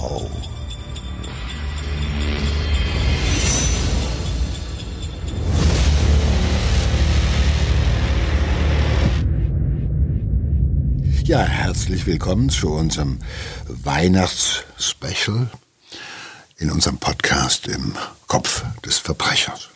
Wow. 0.00 0.30
Ja, 11.24 11.40
herzlich 11.40 12.06
willkommen 12.06 12.48
zu 12.48 12.70
unserem 12.70 13.18
Weihnachtsspecial 13.68 15.50
in 16.56 16.70
unserem 16.70 16.96
Podcast 16.96 17.66
im 17.66 17.94
Kopf 18.26 18.64
des 18.86 18.96
Verbrechers. 18.96 19.68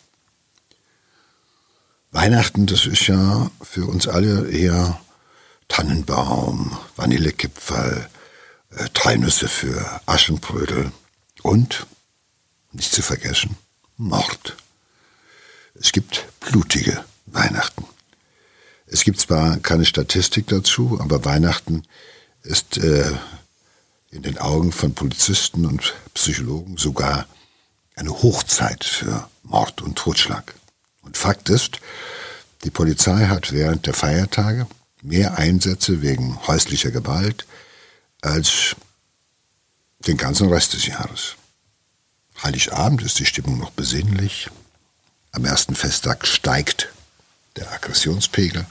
Weihnachten, 2.13 2.65
das 2.65 2.87
ist 2.87 3.09
ja 3.09 3.51
für 3.61 3.85
uns 3.85 4.09
alle 4.09 4.49
eher 4.51 4.99
Tannenbaum, 5.69 6.79
Vanillekipferl, 6.97 8.09
äh, 8.77 8.89
drei 8.93 9.17
Nüsse 9.17 9.49
für 9.49 10.01
Aschenbrödel 10.07 10.93
und, 11.43 11.87
nicht 12.73 12.93
zu 12.93 13.03
vergessen, 13.03 13.57
Mord. 13.97 14.57
Es 15.75 15.93
gibt 15.93 16.27
blutige 16.41 17.05
Weihnachten. 17.27 17.85
Es 18.87 19.03
gibt 19.05 19.21
zwar 19.21 19.59
keine 19.59 19.85
Statistik 19.85 20.47
dazu, 20.49 20.99
aber 21.01 21.25
Weihnachten 21.25 21.83
ist 22.43 22.79
äh, 22.79 23.13
in 24.11 24.23
den 24.23 24.39
Augen 24.39 24.71
von 24.71 24.95
Polizisten 24.95 25.67
und 25.67 25.95
Psychologen 26.15 26.77
sogar 26.77 27.27
eine 27.97 28.11
Hochzeit 28.11 28.85
für 28.85 29.29
Mord 29.43 29.83
und 29.83 29.97
Totschlag. 29.97 30.55
Und 31.03 31.17
Fakt 31.17 31.49
ist, 31.49 31.81
die 32.65 32.71
Polizei 32.71 33.27
hat 33.27 33.53
während 33.53 33.87
der 33.87 33.95
Feiertage 33.95 34.67
mehr 35.03 35.39
Einsätze 35.39 36.03
wegen 36.03 36.39
häuslicher 36.47 36.91
Gewalt 36.91 37.47
als 38.25 38.77
den 40.01 40.17
ganzen 40.17 40.49
Rest 40.49 40.75
des 40.75 40.87
Jahres. 40.87 41.37
Heiligabend 42.43 43.03
ist 43.03 43.19
die 43.19 43.27
Stimmung 43.27 43.59
noch 43.59 43.71
besinnlich. 43.71 44.51
Am 45.33 45.45
ersten 45.45 45.75
Festtag 45.75 46.27
steigt 46.27 46.89
der 47.57 47.71
Aggressionspegel 47.73 48.67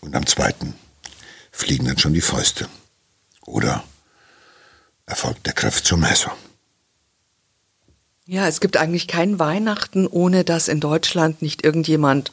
und 0.00 0.14
am 0.14 0.26
zweiten 0.26 0.74
fliegen 1.50 1.86
dann 1.86 1.98
schon 1.98 2.14
die 2.14 2.20
Fäuste. 2.20 2.68
Oder 3.44 3.82
erfolgt 5.06 5.46
der 5.46 5.54
Griff 5.54 5.82
zum 5.82 6.00
Messer. 6.00 6.36
Ja, 8.26 8.46
es 8.46 8.60
gibt 8.60 8.76
eigentlich 8.76 9.08
kein 9.08 9.38
Weihnachten, 9.38 10.06
ohne 10.06 10.44
dass 10.44 10.68
in 10.68 10.80
Deutschland 10.80 11.40
nicht 11.40 11.64
irgendjemand 11.64 12.30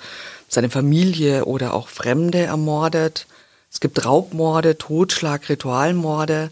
seine 0.49 0.69
Familie 0.69 1.45
oder 1.45 1.73
auch 1.73 1.87
Fremde 1.87 2.39
ermordet. 2.39 3.27
Es 3.75 3.81
gibt 3.81 4.05
Raubmorde, 4.05 4.77
Totschlag, 4.77 5.49
Ritualmorde. 5.49 6.49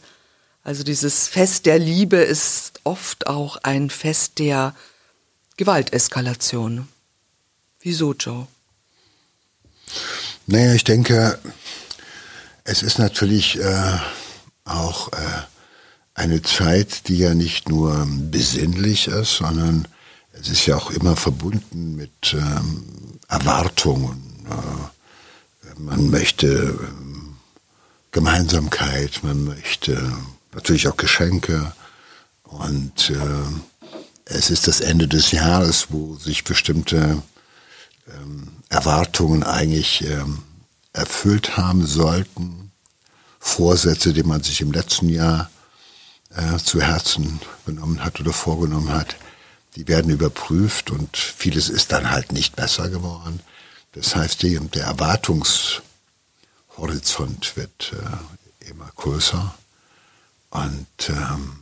Also 0.61 0.83
dieses 0.83 1.29
Fest 1.29 1.65
der 1.65 1.79
Liebe 1.79 2.17
ist 2.17 2.81
oft 2.83 3.27
auch 3.27 3.55
ein 3.63 3.89
Fest 3.89 4.39
der 4.39 4.75
Gewalteskalation. 5.55 6.89
Wieso, 7.79 8.13
Joe? 8.13 8.45
Naja, 10.47 10.73
ich 10.73 10.83
denke, 10.83 11.39
es 12.65 12.83
ist 12.83 12.99
natürlich 12.99 13.57
äh, 13.57 13.97
auch 14.65 15.13
äh, 15.13 15.17
eine 16.15 16.41
Zeit, 16.41 17.07
die 17.07 17.19
ja 17.19 17.33
nicht 17.33 17.69
nur 17.69 18.05
besinnlich 18.31 19.07
ist, 19.07 19.37
sondern 19.37 19.87
es 20.33 20.49
ist 20.49 20.65
ja 20.65 20.75
auch 20.75 20.91
immer 20.91 21.15
verbunden 21.15 21.95
mit 21.95 22.33
ähm, 22.33 23.17
Erwartungen. 23.29 24.45
Äh, 24.49 25.79
man 25.79 26.09
möchte 26.09 26.47
ähm, 26.47 27.12
Gemeinsamkeit, 28.13 29.23
man 29.23 29.43
möchte 29.43 30.13
natürlich 30.53 30.87
auch 30.87 30.97
Geschenke 30.97 31.73
und 32.43 33.09
äh, 33.09 33.15
es 34.25 34.51
ist 34.51 34.67
das 34.67 34.81
Ende 34.81 35.07
des 35.07 35.31
Jahres, 35.31 35.87
wo 35.89 36.15
sich 36.15 36.43
bestimmte 36.43 37.23
ähm, 38.07 38.51
Erwartungen 38.69 39.43
eigentlich 39.43 40.05
ähm, 40.05 40.43
erfüllt 40.93 41.57
haben 41.57 41.85
sollten. 41.85 42.71
Vorsätze, 43.39 44.13
die 44.13 44.23
man 44.23 44.43
sich 44.43 44.61
im 44.61 44.71
letzten 44.71 45.09
Jahr 45.09 45.49
äh, 46.35 46.57
zu 46.57 46.81
Herzen 46.81 47.41
genommen 47.65 48.03
hat 48.05 48.19
oder 48.19 48.31
vorgenommen 48.31 48.89
hat, 48.89 49.17
die 49.75 49.87
werden 49.87 50.11
überprüft 50.11 50.91
und 50.91 51.17
vieles 51.17 51.67
ist 51.67 51.91
dann 51.91 52.11
halt 52.11 52.31
nicht 52.31 52.55
besser 52.55 52.89
geworden. 52.89 53.39
Das 53.93 54.15
heißt, 54.15 54.43
der 54.43 54.87
Erwartungshorizont 56.73 57.55
wird 57.55 57.93
äh, 57.93 58.69
immer 58.69 58.89
größer 58.95 59.53
und 60.49 60.87
ähm, 61.09 61.57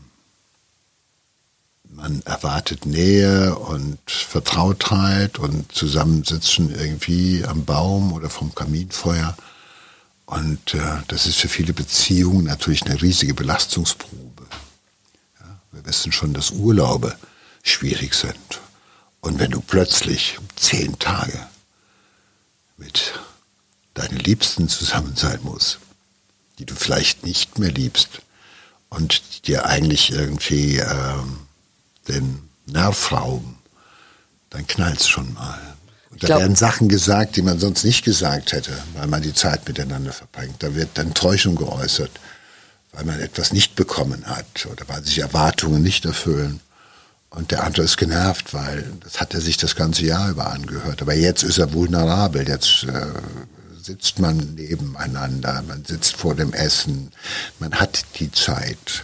man 1.83 2.21
erwartet 2.21 2.85
Nähe 2.85 3.55
und 3.55 3.99
Vertrautheit 4.09 5.39
und 5.39 5.71
Zusammensitzen 5.73 6.73
irgendwie 6.73 7.43
am 7.45 7.65
Baum 7.65 8.13
oder 8.13 8.29
vom 8.29 8.55
Kaminfeuer. 8.55 9.35
Und 10.25 10.73
äh, 10.73 11.01
das 11.09 11.25
ist 11.25 11.37
für 11.37 11.49
viele 11.49 11.73
Beziehungen 11.73 12.45
natürlich 12.45 12.85
eine 12.85 13.01
riesige 13.01 13.33
Belastungsprobe. 13.33 14.45
Ja, 15.41 15.59
wir 15.73 15.85
wissen 15.85 16.13
schon, 16.13 16.33
dass 16.33 16.51
Urlaube 16.51 17.15
schwierig 17.63 18.13
sind. 18.13 18.61
Und 19.19 19.39
wenn 19.39 19.51
du 19.51 19.59
plötzlich 19.59 20.39
zehn 20.55 20.97
Tage 20.97 21.45
mit 22.77 23.19
deinen 23.93 24.17
Liebsten 24.17 24.69
zusammen 24.69 25.15
sein 25.15 25.39
musst, 25.43 25.79
die 26.59 26.65
du 26.65 26.75
vielleicht 26.75 27.25
nicht 27.25 27.59
mehr 27.59 27.71
liebst 27.71 28.21
und 28.89 29.47
dir 29.47 29.65
eigentlich 29.65 30.11
irgendwie 30.11 30.77
ähm, 30.77 31.39
den 32.07 32.49
Nerv 32.65 33.11
rauben, 33.11 33.57
dann 34.49 34.67
knallt 34.67 34.99
es 34.99 35.07
schon 35.07 35.33
mal. 35.33 35.59
Und 36.09 36.23
da 36.23 36.27
glaub, 36.27 36.39
werden 36.41 36.55
Sachen 36.55 36.89
gesagt, 36.89 37.35
die 37.35 37.41
man 37.41 37.59
sonst 37.59 37.83
nicht 37.83 38.03
gesagt 38.03 38.51
hätte, 38.51 38.71
weil 38.95 39.07
man 39.07 39.21
die 39.21 39.33
Zeit 39.33 39.67
miteinander 39.67 40.11
verbringt. 40.11 40.61
Da 40.61 40.75
wird 40.75 40.97
Enttäuschung 40.97 41.55
geäußert, 41.55 42.11
weil 42.91 43.05
man 43.05 43.19
etwas 43.19 43.53
nicht 43.53 43.75
bekommen 43.75 44.25
hat 44.25 44.67
oder 44.69 44.87
weil 44.87 45.03
sich 45.03 45.19
Erwartungen 45.19 45.81
nicht 45.81 46.05
erfüllen. 46.05 46.59
Und 47.29 47.51
der 47.51 47.63
andere 47.63 47.83
ist 47.83 47.95
genervt, 47.95 48.53
weil 48.53 48.91
das 49.05 49.21
hat 49.21 49.33
er 49.33 49.39
sich 49.39 49.55
das 49.55 49.77
ganze 49.77 50.03
Jahr 50.03 50.29
über 50.29 50.51
angehört. 50.51 51.01
Aber 51.01 51.13
jetzt 51.13 51.43
ist 51.43 51.59
er 51.59 51.71
vulnerabel. 51.71 52.45
Jetzt 52.45 52.83
äh, 52.83 53.05
sitzt 53.81 54.19
man 54.19 54.55
nebeneinander, 54.55 55.63
man 55.67 55.83
sitzt 55.85 56.15
vor 56.15 56.35
dem 56.35 56.53
Essen, 56.53 57.11
man 57.59 57.73
hat 57.79 58.05
die 58.19 58.31
Zeit. 58.31 59.03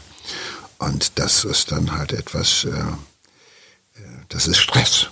Und 0.77 1.17
das 1.19 1.43
ist 1.43 1.71
dann 1.71 1.97
halt 1.97 2.13
etwas, 2.13 2.65
äh, 2.65 2.69
äh, 2.69 4.01
das 4.29 4.47
ist 4.47 4.59
Stress. 4.59 5.07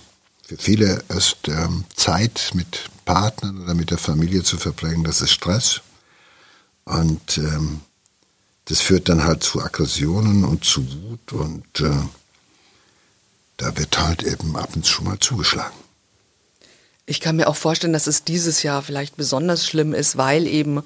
Für 0.46 0.56
viele 0.56 1.02
ist 1.08 1.48
ähm, 1.48 1.84
Zeit 1.96 2.52
mit 2.54 2.88
Partnern 3.04 3.62
oder 3.64 3.74
mit 3.74 3.90
der 3.90 3.98
Familie 3.98 4.44
zu 4.44 4.58
verbringen, 4.58 5.02
das 5.02 5.20
ist 5.20 5.32
Stress. 5.32 5.80
Und 6.84 7.38
ähm, 7.38 7.80
das 8.66 8.80
führt 8.80 9.08
dann 9.08 9.24
halt 9.24 9.42
zu 9.42 9.60
Aggressionen 9.60 10.44
und 10.44 10.64
zu 10.64 10.86
Wut 10.88 11.32
und 11.32 11.80
äh, 11.80 11.90
da 13.56 13.76
wird 13.76 13.98
halt 13.98 14.22
eben 14.22 14.56
ab 14.56 14.70
und 14.76 14.84
zu 14.84 15.02
mal 15.02 15.18
zugeschlagen. 15.18 15.85
Ich 17.06 17.20
kann 17.20 17.36
mir 17.36 17.48
auch 17.48 17.56
vorstellen, 17.56 17.92
dass 17.92 18.08
es 18.08 18.24
dieses 18.24 18.64
Jahr 18.64 18.82
vielleicht 18.82 19.16
besonders 19.16 19.64
schlimm 19.66 19.94
ist, 19.94 20.16
weil 20.16 20.46
eben 20.46 20.82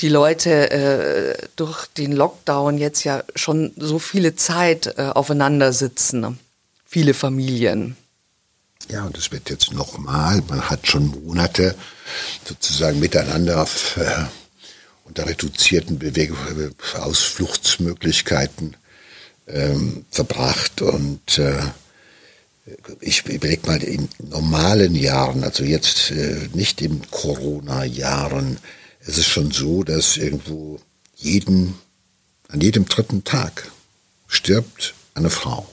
die 0.00 0.08
Leute 0.08 0.70
äh, 0.70 1.48
durch 1.54 1.86
den 1.86 2.12
Lockdown 2.12 2.78
jetzt 2.78 3.04
ja 3.04 3.22
schon 3.34 3.72
so 3.76 3.98
viele 3.98 4.34
Zeit 4.36 4.98
äh, 4.98 5.02
aufeinander 5.02 5.72
sitzen. 5.72 6.20
Ne? 6.20 6.36
Viele 6.84 7.14
Familien. 7.14 7.96
Ja, 8.88 9.04
und 9.04 9.16
es 9.16 9.32
wird 9.32 9.50
jetzt 9.50 9.72
nochmal, 9.72 10.42
man 10.48 10.68
hat 10.68 10.86
schon 10.86 11.06
Monate 11.24 11.74
sozusagen 12.44 13.00
miteinander 13.00 13.62
auf, 13.62 13.96
äh, 13.96 14.26
unter 15.04 15.26
reduzierten 15.26 15.98
Bewegung, 15.98 16.38
äh, 16.58 16.98
Ausfluchtsmöglichkeiten 16.98 18.76
ähm, 19.48 20.04
verbracht 20.10 20.82
und 20.82 21.38
äh, 21.38 21.58
ich 23.00 23.24
überlege 23.26 23.66
mal 23.66 23.82
in 23.82 24.08
normalen 24.18 24.94
Jahren, 24.94 25.44
also 25.44 25.62
jetzt 25.62 26.10
äh, 26.10 26.48
nicht 26.52 26.80
in 26.80 27.08
Corona-Jahren, 27.10 28.58
es 29.00 29.18
ist 29.18 29.28
schon 29.28 29.52
so, 29.52 29.84
dass 29.84 30.16
irgendwo 30.16 30.80
jeden, 31.14 31.74
an 32.48 32.60
jedem 32.60 32.86
dritten 32.86 33.22
Tag 33.22 33.70
stirbt 34.26 34.94
eine 35.14 35.30
Frau. 35.30 35.72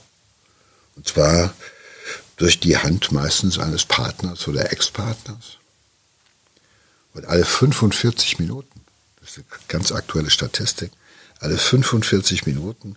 Und 0.94 1.08
zwar 1.08 1.52
durch 2.36 2.60
die 2.60 2.78
Hand 2.78 3.10
meistens 3.10 3.58
eines 3.58 3.84
Partners 3.84 4.46
oder 4.46 4.72
Ex-Partners. 4.72 5.58
Und 7.12 7.26
alle 7.26 7.44
45 7.44 8.38
Minuten, 8.38 8.80
das 9.20 9.30
ist 9.30 9.38
eine 9.38 9.46
ganz 9.68 9.90
aktuelle 9.92 10.30
Statistik, 10.30 10.92
alle 11.40 11.58
45 11.58 12.46
Minuten 12.46 12.96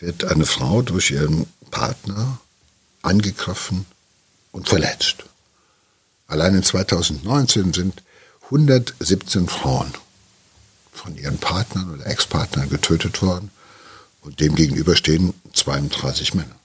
wird 0.00 0.24
eine 0.24 0.46
Frau 0.46 0.82
durch 0.82 1.12
ihren 1.12 1.46
Partner 1.70 2.40
angegriffen 3.06 3.86
und 4.52 4.68
verletzt. 4.68 5.24
Allein 6.26 6.54
in 6.54 6.62
2019 6.62 7.72
sind 7.72 8.02
117 8.44 9.48
Frauen 9.48 9.92
von 10.92 11.16
ihren 11.16 11.38
Partnern 11.38 11.92
oder 11.94 12.06
Ex-Partnern 12.06 12.68
getötet 12.68 13.22
worden 13.22 13.50
Und 14.22 14.40
dem 14.40 14.56
gegenüber 14.56 14.96
stehen 14.96 15.34
32 15.52 16.34
Männer. 16.34 16.56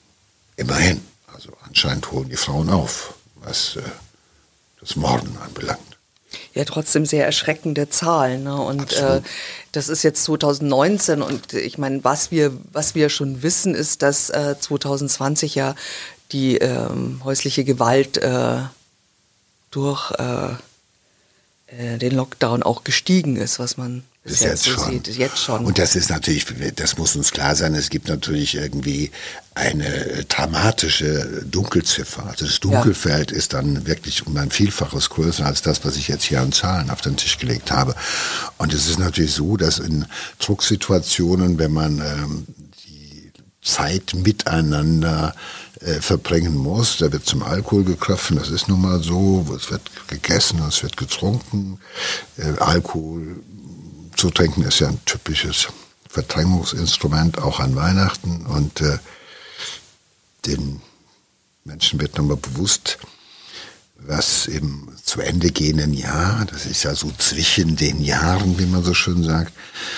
Immerhin. 0.56 1.02
Also 1.28 1.52
anscheinend 1.68 2.12
holen 2.12 2.30
die 2.30 2.38
Frauen 2.38 2.70
auf, 2.70 3.14
was 3.36 3.76
äh, 3.76 3.82
das 4.80 4.96
Morden 4.96 5.38
anbelangt. 5.38 5.80
Ja, 6.54 6.66
trotzdem 6.66 7.06
sehr 7.06 7.26
erschreckende 7.26 7.90
Zahlen. 7.90 8.44
Ne? 8.44 8.56
Und 8.56 8.94
äh, 8.94 9.22
das 9.74 9.90
ist 9.90 10.04
jetzt 10.04 10.24
2019 10.24 11.22
und 11.22 11.54
ich 11.54 11.78
meine, 11.78 12.04
was 12.04 12.32
wir, 12.32 12.52
was 12.72 12.96
wir 12.96 13.10
schon 13.10 13.44
wissen, 13.44 13.76
ist, 13.76 14.02
dass 14.02 14.30
äh, 14.30 14.56
2020 14.60 15.56
ja 15.56 15.76
die 16.32 16.58
ähm, 16.58 17.22
häusliche 17.24 17.64
Gewalt 17.64 18.18
äh, 18.18 18.58
durch 19.72 20.12
äh, 20.12 20.54
äh, 21.68 21.98
den 21.98 22.16
Lockdown 22.16 22.64
auch 22.64 22.84
gestiegen 22.84 23.38
ist, 23.38 23.60
was 23.60 23.78
man 23.78 24.04
bis 24.24 24.42
jetzt, 24.42 24.64
so 24.64 24.72
schon. 24.72 24.92
Sieht, 24.92 25.08
jetzt 25.18 25.40
schon. 25.40 25.66
Und 25.66 25.80
das 25.80 25.96
ist 25.96 26.10
natürlich, 26.10 26.46
das 26.76 26.98
muss 26.98 27.16
uns 27.16 27.32
klar 27.32 27.56
sein, 27.56 27.74
es 27.74 27.90
gibt 27.90 28.08
natürlich 28.08 28.54
irgendwie 28.54 29.10
eine 29.56 30.26
dramatische 30.26 31.44
Dunkelziffer. 31.50 32.28
Also 32.28 32.46
das 32.46 32.60
Dunkelfeld 32.60 33.32
ja. 33.32 33.38
ist 33.38 33.54
dann 33.54 33.88
wirklich 33.88 34.28
um 34.28 34.38
ein 34.38 34.52
Vielfaches 34.52 35.10
größer 35.10 35.46
als 35.46 35.64
das, 35.64 35.84
was 35.84 35.96
ich 35.96 36.08
jetzt 36.08 36.26
hier 36.26 36.42
an 36.42 36.52
Zahlen 36.52 36.92
auf 36.92 37.02
den 37.02 37.18
Tisch 37.18 37.40
gelegt 37.40 37.72
habe. 37.72 37.96
Und 38.58 38.74
es 38.74 38.88
ist 38.88 39.00
natürlich 39.00 39.34
so, 39.34 39.58
dass 39.58 39.80
in 39.80 40.06
Drucksituationen, 40.40 41.58
wenn 41.58 41.72
man 41.72 42.00
ähm, 42.00 42.46
Zeit 43.62 44.14
miteinander 44.16 45.36
äh, 45.82 46.02
verbringen 46.02 46.56
muss. 46.56 46.98
Da 46.98 47.12
wird 47.12 47.26
zum 47.26 47.44
Alkohol 47.44 47.84
gegriffen, 47.84 48.38
das 48.38 48.50
ist 48.50 48.68
nun 48.68 48.82
mal 48.82 49.02
so. 49.02 49.46
Es 49.56 49.70
wird 49.72 49.84
gegessen, 50.08 50.62
es 50.68 50.82
wird 50.84 50.98
getrunken. 50.98 51.80
Äh, 52.38 52.58
Alkohol 52.60 53.38
zu 54.16 54.30
trinken 54.32 54.64
ist 54.64 54.80
ja 54.80 54.88
ein 54.88 55.04
typisches 55.06 55.68
Verdrängungsinstrument, 56.10 57.38
auch 57.40 57.60
an 57.60 57.76
Weihnachten. 57.76 58.46
Und 58.46 58.82
äh, 58.82 58.98
den 60.46 60.82
Menschen 61.64 62.02
wird 62.02 62.18
nochmal 62.18 62.38
bewusst, 62.38 62.98
was 63.96 64.48
im 64.48 64.90
zu 65.04 65.22
Ende 65.22 65.52
gehenden 65.52 65.94
Jahr, 65.94 66.46
das 66.46 66.66
ist 66.66 66.84
ja 66.84 66.96
so 66.96 67.12
zwischen 67.18 67.76
den 67.76 68.02
Jahren, 68.02 68.58
wie 68.58 68.66
man 68.66 68.84
so 68.84 68.94
schön 68.94 69.24
sagt, 69.24 69.54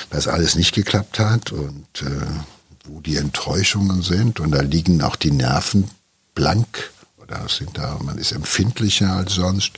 was 0.09 0.27
alles 0.27 0.55
nicht 0.55 0.73
geklappt 0.73 1.19
hat 1.19 1.51
und 1.51 1.85
äh, 2.01 2.43
wo 2.83 2.99
die 3.01 3.17
Enttäuschungen 3.17 4.01
sind 4.01 4.39
und 4.39 4.51
da 4.51 4.61
liegen 4.61 5.01
auch 5.01 5.15
die 5.15 5.31
Nerven 5.31 5.89
blank 6.35 6.91
oder 7.17 7.47
sind 7.47 7.77
da, 7.77 7.97
man 8.03 8.17
ist 8.17 8.31
empfindlicher 8.31 9.11
als 9.11 9.33
sonst. 9.33 9.73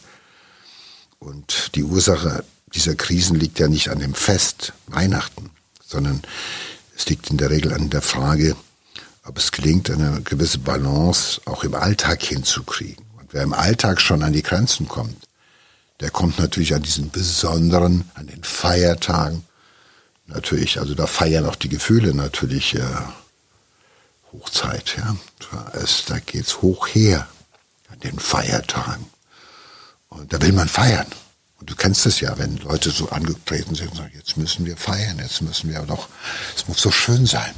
Und 1.20 1.76
die 1.76 1.84
Ursache 1.84 2.44
dieser 2.74 2.96
Krisen 2.96 3.40
liegt 3.40 3.60
ja 3.60 3.68
nicht 3.68 3.90
an 3.90 4.00
dem 4.00 4.14
Fest 4.14 4.74
Weihnachten, 4.88 5.52
sondern 5.86 6.22
es 6.96 7.08
liegt 7.08 7.30
in 7.30 7.38
der 7.38 7.50
Regel 7.50 7.74
an 7.74 7.90
der 7.90 8.02
Frage, 8.02 8.56
ob 9.24 9.38
es 9.38 9.52
gelingt, 9.52 9.90
eine 9.90 10.22
gewisse 10.22 10.60
Balance 10.60 11.42
auch 11.46 11.64
im 11.64 11.76
Alltag 11.76 12.22
hinzukriegen. 12.24 13.06
Und 13.18 13.34
wer 13.34 13.44
im 13.44 13.54
Alltag 13.54 14.02
schon 14.02 14.24
an 14.24 14.34
die 14.34 14.44
Grenzen 14.44 14.88
kommt, 14.88 15.28
der 16.00 16.12
kommt 16.12 16.38
natürlich 16.40 16.74
an 16.74 16.84
diesen 16.84 17.10
besonderen, 17.10 18.10
an 18.16 18.28
den 18.28 18.44
Feiertagen, 18.44 19.44
natürlich, 20.28 20.80
also 20.80 20.96
da 20.96 21.08
feiern 21.08 21.46
auch 21.46 21.56
die 21.56 21.70
Gefühle 21.70 22.14
natürlich 22.14 22.76
äh, 22.76 22.84
Hochzeit, 24.32 24.98
ja. 24.98 25.16
Es, 25.74 26.06
da 26.06 26.20
geht's 26.20 26.62
hoch 26.62 26.88
her 26.88 27.28
an 27.90 28.00
den 28.00 28.20
Feiertagen. 28.20 29.06
Und 30.10 30.34
da 30.34 30.42
will 30.42 30.52
man 30.52 30.68
feiern. 30.68 31.08
Und 31.60 31.70
du 31.70 31.76
kennst 31.76 32.06
es 32.06 32.20
ja, 32.20 32.38
wenn 32.38 32.58
Leute 32.58 32.92
so 32.92 33.10
angetreten 33.10 33.76
sind 33.76 33.92
und 33.92 33.98
sagen, 33.98 34.14
jetzt 34.16 34.38
müssen 34.38 34.66
wir 34.66 34.78
feiern, 34.78 35.20
jetzt 35.20 35.42
müssen 35.42 35.70
wir 35.70 35.80
doch, 35.82 36.10
es 36.56 36.68
muss 36.68 36.82
so 36.82 36.92
schön 36.92 37.26
sein. 37.26 37.54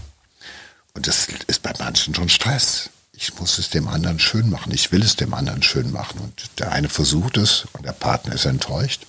Und 0.93 1.07
das 1.07 1.27
ist 1.47 1.61
bei 1.63 1.73
manchen 1.79 2.13
schon 2.15 2.29
Stress. 2.29 2.89
Ich 3.11 3.33
muss 3.39 3.57
es 3.57 3.69
dem 3.69 3.87
anderen 3.87 4.19
schön 4.19 4.49
machen. 4.49 4.71
Ich 4.71 4.91
will 4.91 5.01
es 5.01 5.15
dem 5.15 5.33
anderen 5.33 5.63
schön 5.63 5.91
machen. 5.91 6.19
Und 6.19 6.59
der 6.59 6.71
eine 6.71 6.89
versucht 6.89 7.37
es 7.37 7.65
und 7.73 7.85
der 7.85 7.91
Partner 7.91 8.33
ist 8.33 8.45
enttäuscht. 8.45 9.05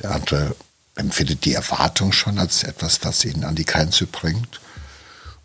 Der 0.00 0.10
andere 0.10 0.56
empfindet 0.96 1.44
die 1.44 1.54
Erwartung 1.54 2.12
schon 2.12 2.38
als 2.38 2.62
etwas, 2.62 3.00
was 3.02 3.24
ihn 3.24 3.44
an 3.44 3.54
die 3.54 3.64
Grenze 3.64 4.06
bringt. 4.06 4.60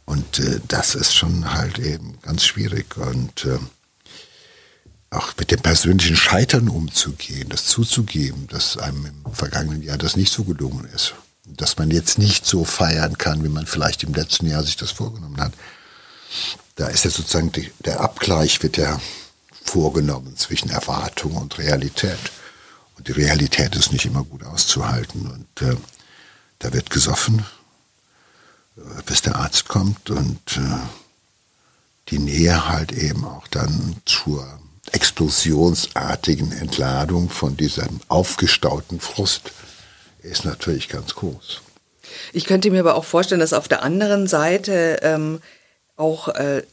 Und 0.05 0.39
äh, 0.39 0.59
das 0.67 0.95
ist 0.95 1.13
schon 1.13 1.53
halt 1.53 1.79
eben 1.79 2.17
ganz 2.21 2.45
schwierig. 2.45 2.97
Und 2.97 3.45
äh, 3.45 3.59
auch 5.11 5.33
mit 5.37 5.51
dem 5.51 5.61
persönlichen 5.61 6.15
Scheitern 6.15 6.69
umzugehen, 6.69 7.49
das 7.49 7.65
zuzugeben, 7.65 8.47
dass 8.47 8.77
einem 8.77 9.05
im 9.05 9.33
vergangenen 9.33 9.81
Jahr 9.81 9.97
das 9.97 10.15
nicht 10.15 10.31
so 10.31 10.43
gelungen 10.43 10.87
ist. 10.93 11.13
Dass 11.45 11.77
man 11.77 11.89
jetzt 11.89 12.19
nicht 12.19 12.45
so 12.45 12.63
feiern 12.63 13.17
kann, 13.17 13.43
wie 13.43 13.49
man 13.49 13.65
vielleicht 13.65 14.03
im 14.03 14.13
letzten 14.13 14.47
Jahr 14.47 14.63
sich 14.63 14.77
das 14.77 14.91
vorgenommen 14.91 15.41
hat. 15.41 15.53
Da 16.75 16.87
ist 16.87 17.05
ja 17.05 17.09
sozusagen 17.09 17.51
die, 17.51 17.71
der 17.85 18.01
Abgleich 18.01 18.61
wird 18.61 18.77
ja 18.77 19.01
vorgenommen 19.63 20.37
zwischen 20.37 20.69
Erwartung 20.69 21.35
und 21.35 21.57
Realität. 21.57 22.19
Und 22.99 23.07
die 23.07 23.13
Realität 23.13 23.75
ist 23.77 23.93
nicht 23.93 24.05
immer 24.05 24.25
gut 24.25 24.43
auszuhalten. 24.43 25.25
Und 25.31 25.67
äh, 25.67 25.77
da 26.59 26.73
wird 26.73 26.89
gesoffen, 26.89 27.45
äh, 28.77 28.81
bis 29.05 29.21
der 29.21 29.37
Arzt 29.37 29.69
kommt 29.69 30.09
und 30.09 30.57
äh, 30.57 30.79
die 32.09 32.19
Nähe 32.19 32.67
halt 32.67 32.91
eben 32.91 33.23
auch 33.23 33.47
dann 33.47 33.95
zur 34.05 34.59
explosionsartigen 34.91 36.51
Entladung 36.51 37.29
von 37.29 37.55
diesem 37.55 38.01
aufgestauten 38.09 38.99
Frust 38.99 39.51
ist 40.21 40.43
natürlich 40.43 40.89
ganz 40.89 41.15
groß. 41.15 41.61
Ich 42.33 42.45
könnte 42.45 42.69
mir 42.69 42.81
aber 42.81 42.95
auch 42.95 43.05
vorstellen, 43.05 43.39
dass 43.39 43.53
auf 43.53 43.69
der 43.69 43.81
anderen 43.81 44.27
Seite 44.27 44.99
ähm, 45.03 45.41
auch 45.95 46.27
äh, 46.29 46.63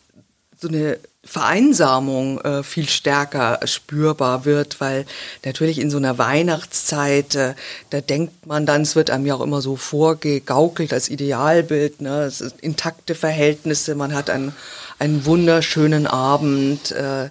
so 0.59 0.67
eine 0.69 0.99
Vereinsamung 1.27 2.41
äh, 2.41 2.63
viel 2.63 2.89
stärker 2.89 3.61
spürbar 3.65 4.45
wird, 4.45 4.81
weil 4.81 5.05
natürlich 5.45 5.79
in 5.79 5.91
so 5.91 5.97
einer 5.97 6.19
Weihnachtszeit, 6.19 7.35
äh, 7.35 7.55
da 7.91 8.01
denkt 8.01 8.47
man 8.47 8.65
dann, 8.65 8.83
es 8.83 8.97
wird 8.97 9.11
einem 9.11 9.27
ja 9.27 9.35
auch 9.35 9.41
immer 9.41 9.61
so 9.61 9.77
vorgegaukelt 9.77 10.93
als 10.93 11.09
Idealbild, 11.09 12.01
ne? 12.01 12.23
es 12.23 12.39
sind 12.39 12.61
intakte 12.61 13.15
Verhältnisse, 13.15 13.97
man 13.97 14.15
hat 14.15 14.31
einen, 14.31 14.55
einen 14.99 15.27
wunderschönen 15.27 16.07
Abend. 16.07 16.93
Äh, 16.93 17.31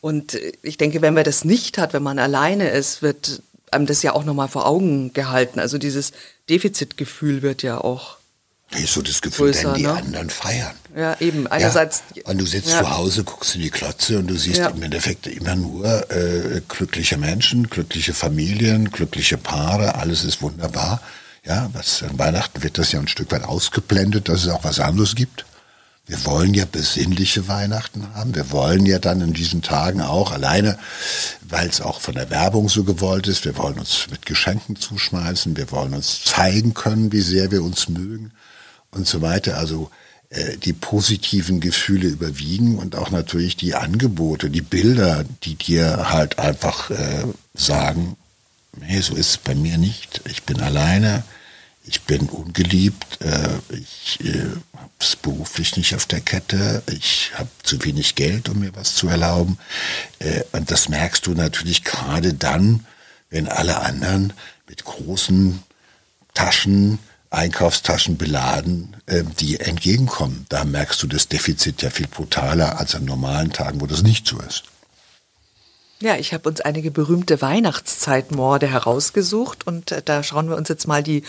und 0.00 0.38
ich 0.62 0.78
denke, 0.78 1.02
wenn 1.02 1.14
man 1.14 1.24
das 1.24 1.44
nicht 1.44 1.78
hat, 1.78 1.92
wenn 1.92 2.02
man 2.02 2.18
alleine 2.18 2.70
ist, 2.70 3.02
wird 3.02 3.42
einem 3.72 3.86
das 3.86 4.02
ja 4.02 4.14
auch 4.14 4.24
nochmal 4.24 4.48
vor 4.48 4.66
Augen 4.66 5.12
gehalten. 5.12 5.58
Also 5.58 5.78
dieses 5.78 6.12
Defizitgefühl 6.48 7.42
wird 7.42 7.62
ja 7.62 7.78
auch 7.78 8.18
Nee, 8.74 8.86
so 8.86 9.02
das 9.02 9.20
Gefühl, 9.20 9.52
größer, 9.52 9.72
denn 9.72 9.78
die 9.78 9.82
ne? 9.82 9.92
anderen 9.92 10.30
feiern. 10.30 10.74
Ja, 10.96 11.16
eben. 11.20 11.46
Einerseits. 11.46 12.02
Ja, 12.14 12.24
und 12.26 12.38
du 12.38 12.46
sitzt 12.46 12.70
ja. 12.70 12.80
zu 12.80 12.90
Hause, 12.90 13.24
guckst 13.24 13.54
in 13.54 13.62
die 13.62 13.70
Klotze 13.70 14.18
und 14.18 14.28
du 14.28 14.36
siehst 14.36 14.58
ja. 14.58 14.68
im 14.68 14.82
Endeffekt 14.82 15.26
immer 15.26 15.56
nur 15.56 16.10
äh, 16.10 16.60
glückliche 16.68 17.16
Menschen, 17.18 17.68
glückliche 17.68 18.14
Familien, 18.14 18.90
glückliche 18.90 19.36
Paare, 19.36 19.96
alles 19.96 20.24
ist 20.24 20.42
wunderbar. 20.42 21.00
Ja, 21.44 21.70
was 21.72 22.02
an 22.02 22.18
Weihnachten 22.18 22.62
wird 22.62 22.78
das 22.78 22.92
ja 22.92 23.00
ein 23.00 23.08
Stück 23.08 23.32
weit 23.32 23.44
ausgeblendet, 23.44 24.28
dass 24.28 24.44
es 24.44 24.48
auch 24.48 24.64
was 24.64 24.80
anderes 24.80 25.14
gibt. 25.14 25.44
Wir 26.06 26.24
wollen 26.24 26.52
ja 26.52 26.64
besinnliche 26.70 27.48
Weihnachten 27.48 28.14
haben. 28.14 28.34
Wir 28.34 28.50
wollen 28.50 28.86
ja 28.86 28.98
dann 28.98 29.20
in 29.20 29.32
diesen 29.32 29.62
Tagen 29.62 30.00
auch 30.02 30.32
alleine, 30.32 30.78
weil 31.48 31.68
es 31.68 31.80
auch 31.80 32.00
von 32.00 32.14
der 32.14 32.28
Werbung 32.28 32.68
so 32.68 32.84
gewollt 32.84 33.28
ist. 33.28 33.44
Wir 33.44 33.56
wollen 33.56 33.78
uns 33.78 34.08
mit 34.10 34.26
Geschenken 34.26 34.76
zuschmeißen. 34.76 35.56
Wir 35.56 35.70
wollen 35.70 35.94
uns 35.94 36.24
zeigen 36.24 36.74
können, 36.74 37.12
wie 37.12 37.20
sehr 37.20 37.50
wir 37.50 37.62
uns 37.62 37.88
mögen 37.88 38.32
und 38.92 39.06
so 39.06 39.20
weiter. 39.22 39.58
Also 39.58 39.90
äh, 40.30 40.56
die 40.56 40.72
positiven 40.72 41.60
Gefühle 41.60 42.08
überwiegen 42.08 42.78
und 42.78 42.96
auch 42.96 43.10
natürlich 43.10 43.56
die 43.56 43.74
Angebote, 43.74 44.48
die 44.48 44.62
Bilder, 44.62 45.24
die 45.42 45.56
dir 45.56 46.10
halt 46.10 46.38
einfach 46.38 46.90
äh, 46.90 47.24
sagen, 47.54 48.16
nee, 48.78 49.00
so 49.00 49.14
ist 49.14 49.30
es 49.30 49.38
bei 49.38 49.54
mir 49.54 49.76
nicht. 49.76 50.22
Ich 50.26 50.44
bin 50.44 50.60
alleine, 50.60 51.24
ich 51.84 52.02
bin 52.02 52.28
ungeliebt, 52.28 53.20
äh, 53.20 53.58
ich 53.74 54.20
äh, 54.24 54.38
habe 54.74 54.90
es 55.00 55.16
beruflich 55.16 55.76
nicht 55.76 55.94
auf 55.94 56.06
der 56.06 56.20
Kette, 56.20 56.82
ich 56.90 57.32
habe 57.34 57.50
zu 57.62 57.84
wenig 57.84 58.14
Geld, 58.14 58.48
um 58.48 58.60
mir 58.60 58.74
was 58.74 58.94
zu 58.94 59.08
erlauben. 59.08 59.58
Äh, 60.18 60.44
und 60.52 60.70
das 60.70 60.88
merkst 60.88 61.26
du 61.26 61.32
natürlich 61.34 61.84
gerade 61.84 62.34
dann, 62.34 62.86
wenn 63.30 63.48
alle 63.48 63.80
anderen 63.80 64.32
mit 64.68 64.84
großen 64.84 65.62
Taschen 66.34 66.98
Einkaufstaschen 67.32 68.18
beladen, 68.18 68.96
äh, 69.06 69.24
die 69.40 69.58
entgegenkommen. 69.58 70.46
Da 70.48 70.64
merkst 70.64 71.02
du 71.02 71.06
das 71.06 71.28
Defizit 71.28 71.82
ja 71.82 71.90
viel 71.90 72.06
brutaler 72.06 72.78
als 72.78 72.94
an 72.94 73.04
normalen 73.04 73.52
Tagen, 73.52 73.80
wo 73.80 73.86
das 73.86 74.02
nicht 74.02 74.26
so 74.26 74.38
ist. 74.40 74.64
Ja, 76.00 76.16
ich 76.16 76.34
habe 76.34 76.48
uns 76.48 76.60
einige 76.60 76.90
berühmte 76.90 77.40
Weihnachtszeitmorde 77.40 78.66
herausgesucht 78.66 79.66
und 79.68 79.92
äh, 79.92 80.02
da 80.04 80.24
schauen 80.24 80.48
wir 80.48 80.56
uns 80.56 80.68
jetzt 80.68 80.88
mal 80.88 81.02
die 81.02 81.22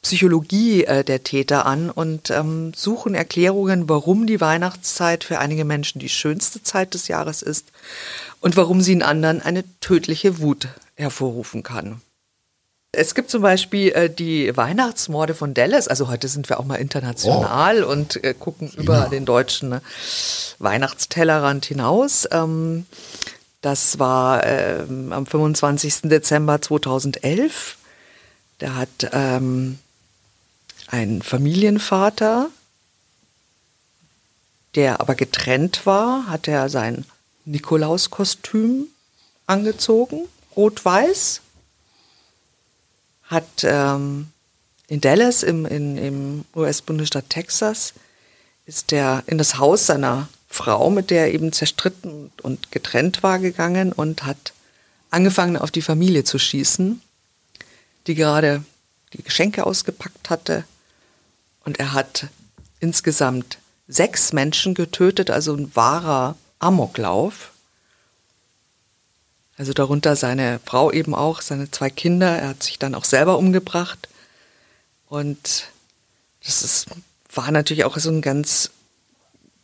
Psychologie 0.00 0.84
äh, 0.84 1.04
der 1.04 1.22
Täter 1.22 1.66
an 1.66 1.90
und 1.90 2.30
ähm, 2.30 2.72
suchen 2.74 3.14
Erklärungen, 3.14 3.90
warum 3.90 4.26
die 4.26 4.40
Weihnachtszeit 4.40 5.22
für 5.22 5.38
einige 5.38 5.66
Menschen 5.66 5.98
die 5.98 6.08
schönste 6.08 6.62
Zeit 6.62 6.94
des 6.94 7.08
Jahres 7.08 7.42
ist 7.42 7.66
und 8.40 8.56
warum 8.56 8.80
sie 8.80 8.94
in 8.94 9.02
anderen 9.02 9.42
eine 9.42 9.64
tödliche 9.80 10.38
Wut 10.38 10.68
hervorrufen 10.96 11.62
kann 11.62 12.00
Es 12.96 13.14
gibt 13.14 13.30
zum 13.30 13.42
Beispiel 13.42 13.92
äh, 13.92 14.08
die 14.08 14.56
Weihnachtsmorde 14.56 15.34
von 15.34 15.52
Dallas. 15.52 15.86
Also 15.86 16.08
heute 16.08 16.28
sind 16.28 16.48
wir 16.48 16.58
auch 16.58 16.64
mal 16.64 16.76
international 16.76 17.84
oh. 17.84 17.92
und 17.92 18.24
äh, 18.24 18.32
gucken 18.32 18.72
ja. 18.74 18.82
über 18.82 19.08
den 19.10 19.26
deutschen 19.26 19.68
ne, 19.68 19.82
Weihnachtstellerrand 20.58 21.66
hinaus. 21.66 22.26
Ähm, 22.32 22.86
das 23.60 23.98
war 23.98 24.46
ähm, 24.46 25.12
am 25.12 25.26
25. 25.26 26.02
Dezember 26.04 26.62
2011. 26.62 27.76
Da 28.60 28.74
hat 28.76 29.10
ähm, 29.12 29.78
ein 30.86 31.20
Familienvater, 31.20 32.48
der 34.74 35.00
aber 35.00 35.14
getrennt 35.16 35.84
war, 35.84 36.28
hat 36.28 36.48
er 36.48 36.70
sein 36.70 37.04
Nikolauskostüm 37.44 38.86
angezogen, 39.46 40.22
rot-weiß 40.56 41.42
hat 43.26 43.64
ähm, 43.64 44.28
in 44.88 45.00
Dallas 45.00 45.42
im, 45.42 45.66
in, 45.66 45.96
im 45.96 46.44
US-Bundesstaat 46.54 47.28
Texas 47.28 47.94
ist 48.66 48.92
er 48.92 49.22
in 49.26 49.38
das 49.38 49.58
Haus 49.58 49.86
seiner 49.86 50.28
Frau, 50.48 50.90
mit 50.90 51.10
der 51.10 51.26
er 51.26 51.34
eben 51.34 51.52
zerstritten 51.52 52.30
und 52.42 52.72
getrennt 52.72 53.22
war, 53.22 53.38
gegangen 53.38 53.92
und 53.92 54.24
hat 54.24 54.52
angefangen, 55.10 55.56
auf 55.56 55.70
die 55.70 55.82
Familie 55.82 56.24
zu 56.24 56.38
schießen, 56.38 57.00
die 58.06 58.14
gerade 58.14 58.64
die 59.12 59.22
Geschenke 59.22 59.66
ausgepackt 59.66 60.30
hatte. 60.30 60.64
Und 61.64 61.78
er 61.78 61.92
hat 61.92 62.28
insgesamt 62.80 63.58
sechs 63.88 64.32
Menschen 64.32 64.74
getötet, 64.74 65.30
also 65.30 65.54
ein 65.54 65.74
wahrer 65.74 66.36
Amoklauf. 66.58 67.52
Also 69.58 69.72
darunter 69.72 70.16
seine 70.16 70.60
Frau 70.64 70.92
eben 70.92 71.14
auch, 71.14 71.40
seine 71.40 71.70
zwei 71.70 71.88
Kinder. 71.90 72.38
Er 72.38 72.48
hat 72.48 72.62
sich 72.62 72.78
dann 72.78 72.94
auch 72.94 73.04
selber 73.04 73.38
umgebracht. 73.38 74.08
Und 75.08 75.68
das 76.44 76.62
ist, 76.62 76.86
war 77.32 77.50
natürlich 77.50 77.84
auch 77.84 77.96
so 77.98 78.10
ein 78.10 78.20
ganz 78.20 78.70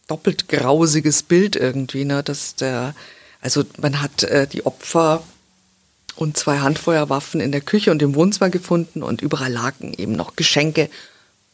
doppelt 0.07 0.49
grausiges 0.49 1.23
Bild 1.23 1.57
irgendwie, 1.57 2.05
ne? 2.05 2.23
Dass 2.23 2.55
der, 2.55 2.95
also 3.41 3.65
man 3.79 4.01
hat 4.01 4.23
äh, 4.25 4.47
die 4.47 4.65
Opfer 4.65 5.23
und 6.17 6.37
zwei 6.37 6.59
Handfeuerwaffen 6.59 7.41
in 7.41 7.53
der 7.53 7.61
Küche 7.61 7.91
und 7.91 8.03
im 8.03 8.15
Wohnzimmer 8.15 8.51
gefunden 8.51 9.03
und 9.03 9.23
überall 9.23 9.53
lagen 9.53 9.95
eben 9.95 10.13
noch 10.13 10.37
Geschenke 10.37 10.91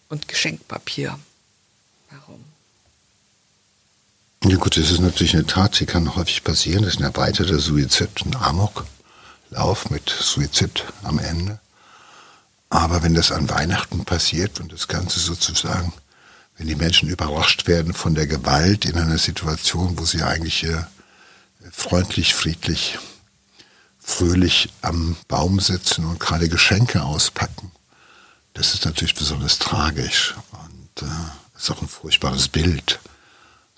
und 0.08 0.28
Geschenkpapier. 0.28 1.18
Warum? 2.10 2.44
Ja 4.44 4.56
gut, 4.56 4.76
das 4.76 4.92
ist 4.92 5.00
natürlich 5.00 5.34
eine 5.34 5.46
Tat, 5.46 5.80
die 5.80 5.86
kann 5.86 6.14
häufig 6.14 6.44
passieren. 6.44 6.84
Das 6.84 6.94
ist 6.94 7.00
ein 7.00 7.04
erweiterter 7.04 7.58
Suizid, 7.58 8.24
ein 8.24 8.36
Amoklauf 8.36 9.90
mit 9.90 10.08
Suizid 10.08 10.84
am 11.02 11.18
Ende. 11.18 11.58
Aber 12.70 13.02
wenn 13.02 13.14
das 13.14 13.32
an 13.32 13.50
Weihnachten 13.50 14.04
passiert 14.04 14.60
und 14.60 14.72
das 14.72 14.86
Ganze 14.86 15.18
sozusagen, 15.18 15.92
wenn 16.56 16.68
die 16.68 16.76
Menschen 16.76 17.08
überrascht 17.08 17.66
werden 17.66 17.94
von 17.94 18.14
der 18.14 18.28
Gewalt 18.28 18.84
in 18.84 18.96
einer 18.96 19.18
Situation, 19.18 19.98
wo 19.98 20.04
sie 20.04 20.22
eigentlich 20.22 20.64
äh, 20.64 20.84
freundlich, 21.72 22.34
friedlich, 22.34 22.98
fröhlich 23.98 24.70
am 24.82 25.16
Baum 25.26 25.58
sitzen 25.58 26.04
und 26.04 26.20
gerade 26.20 26.48
Geschenke 26.48 27.02
auspacken, 27.02 27.72
das 28.54 28.74
ist 28.74 28.84
natürlich 28.84 29.16
besonders 29.16 29.58
tragisch 29.58 30.36
und 30.52 31.08
äh, 31.08 31.56
ist 31.56 31.70
auch 31.72 31.82
ein 31.82 31.88
furchtbares 31.88 32.48
Bild 32.48 33.00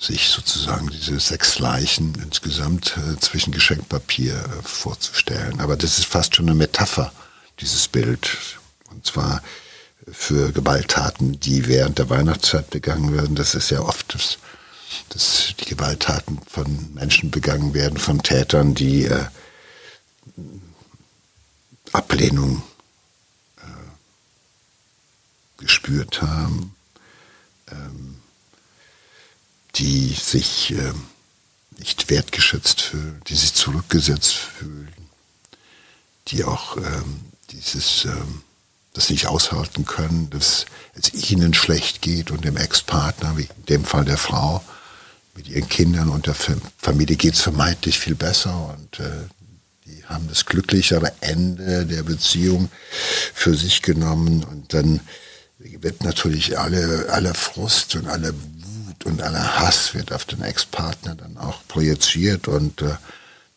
sich 0.01 0.31
sozusagen 0.31 0.89
diese 0.89 1.21
sechs 1.21 1.59
Leichen 1.59 2.15
insgesamt 2.23 2.97
äh, 2.97 3.21
zwischen 3.21 3.53
Geschenkpapier 3.53 4.35
äh, 4.35 4.63
vorzustellen. 4.63 5.61
Aber 5.61 5.77
das 5.77 5.99
ist 5.99 6.07
fast 6.07 6.35
schon 6.35 6.47
eine 6.47 6.55
Metapher, 6.55 7.13
dieses 7.61 7.87
Bild. 7.87 8.39
Und 8.91 9.05
zwar 9.05 9.43
für 10.11 10.53
Gewalttaten, 10.53 11.39
die 11.39 11.69
während 11.69 11.99
der 11.99 12.09
Weihnachtszeit 12.09 12.71
begangen 12.71 13.15
werden. 13.15 13.37
Das 13.37 13.55
ist 13.55 13.71
ja 13.71 13.81
oft, 13.81 14.15
dass, 14.15 14.39
dass 15.11 15.55
die 15.61 15.67
Gewalttaten 15.67 16.41
von 16.49 16.95
Menschen 16.95 17.31
begangen 17.31 17.75
werden, 17.75 17.99
von 17.99 18.23
Tätern, 18.23 18.75
die 18.75 19.05
äh, 19.05 19.27
Ablehnung 21.93 22.63
äh, 23.59 23.63
gespürt 25.59 26.23
haben. 26.23 26.75
Ähm, 27.71 28.10
die 29.77 30.09
sich 30.09 30.73
äh, 30.73 30.93
nicht 31.79 32.11
wertgeschätzt 32.11 32.81
fühlen, 32.81 33.23
die 33.29 33.35
sich 33.35 33.55
zurückgesetzt 33.55 34.35
fühlen, 34.35 34.93
die 36.29 36.45
auch 36.45 36.77
ähm, 36.77 37.21
dieses 37.51 38.05
ähm, 38.05 38.43
das 38.93 39.11
nicht 39.11 39.27
aushalten 39.27 39.85
können, 39.85 40.31
dass 40.31 40.67
es 40.95 41.31
ihnen 41.31 41.55
schlecht 41.55 42.03
geht 42.03 42.31
und 42.31 42.45
dem 42.45 42.57
Ex-Partner, 42.57 43.37
wie 43.37 43.43
in 43.43 43.65
dem 43.69 43.85
Fall 43.85 44.05
der 44.05 44.19
Frau, 44.19 44.63
mit 45.37 45.49
ihren 45.49 45.69
Kindern 45.69 46.09
und 46.09 46.27
der 46.27 46.35
Familie 46.35 47.17
geht 47.17 47.35
es 47.35 47.41
vermeintlich 47.41 47.99
viel 47.99 48.17
besser 48.17 48.77
und 48.77 49.01
äh, 49.01 49.11
die 49.87 50.05
haben 50.07 50.27
das 50.29 50.45
glücklichere 50.45 51.13
Ende 51.21 51.87
der 51.87 52.03
Beziehung 52.03 52.69
für 53.33 53.55
sich 53.55 53.83
genommen 53.83 54.43
und 54.45 54.75
dann 54.75 55.01
wird 55.59 56.03
natürlich 56.03 56.59
alle, 56.59 57.09
aller 57.11 57.35
Frust 57.35 57.95
und 57.95 58.09
alle 58.09 58.35
und 59.05 59.23
aller 59.23 59.59
Hass 59.59 59.95
wird 59.95 60.13
auf 60.13 60.25
den 60.25 60.43
Ex-Partner 60.43 61.15
dann 61.15 61.39
auch 61.39 61.61
projiziert 61.69 62.49
und 62.49 62.83
äh, 62.83 62.97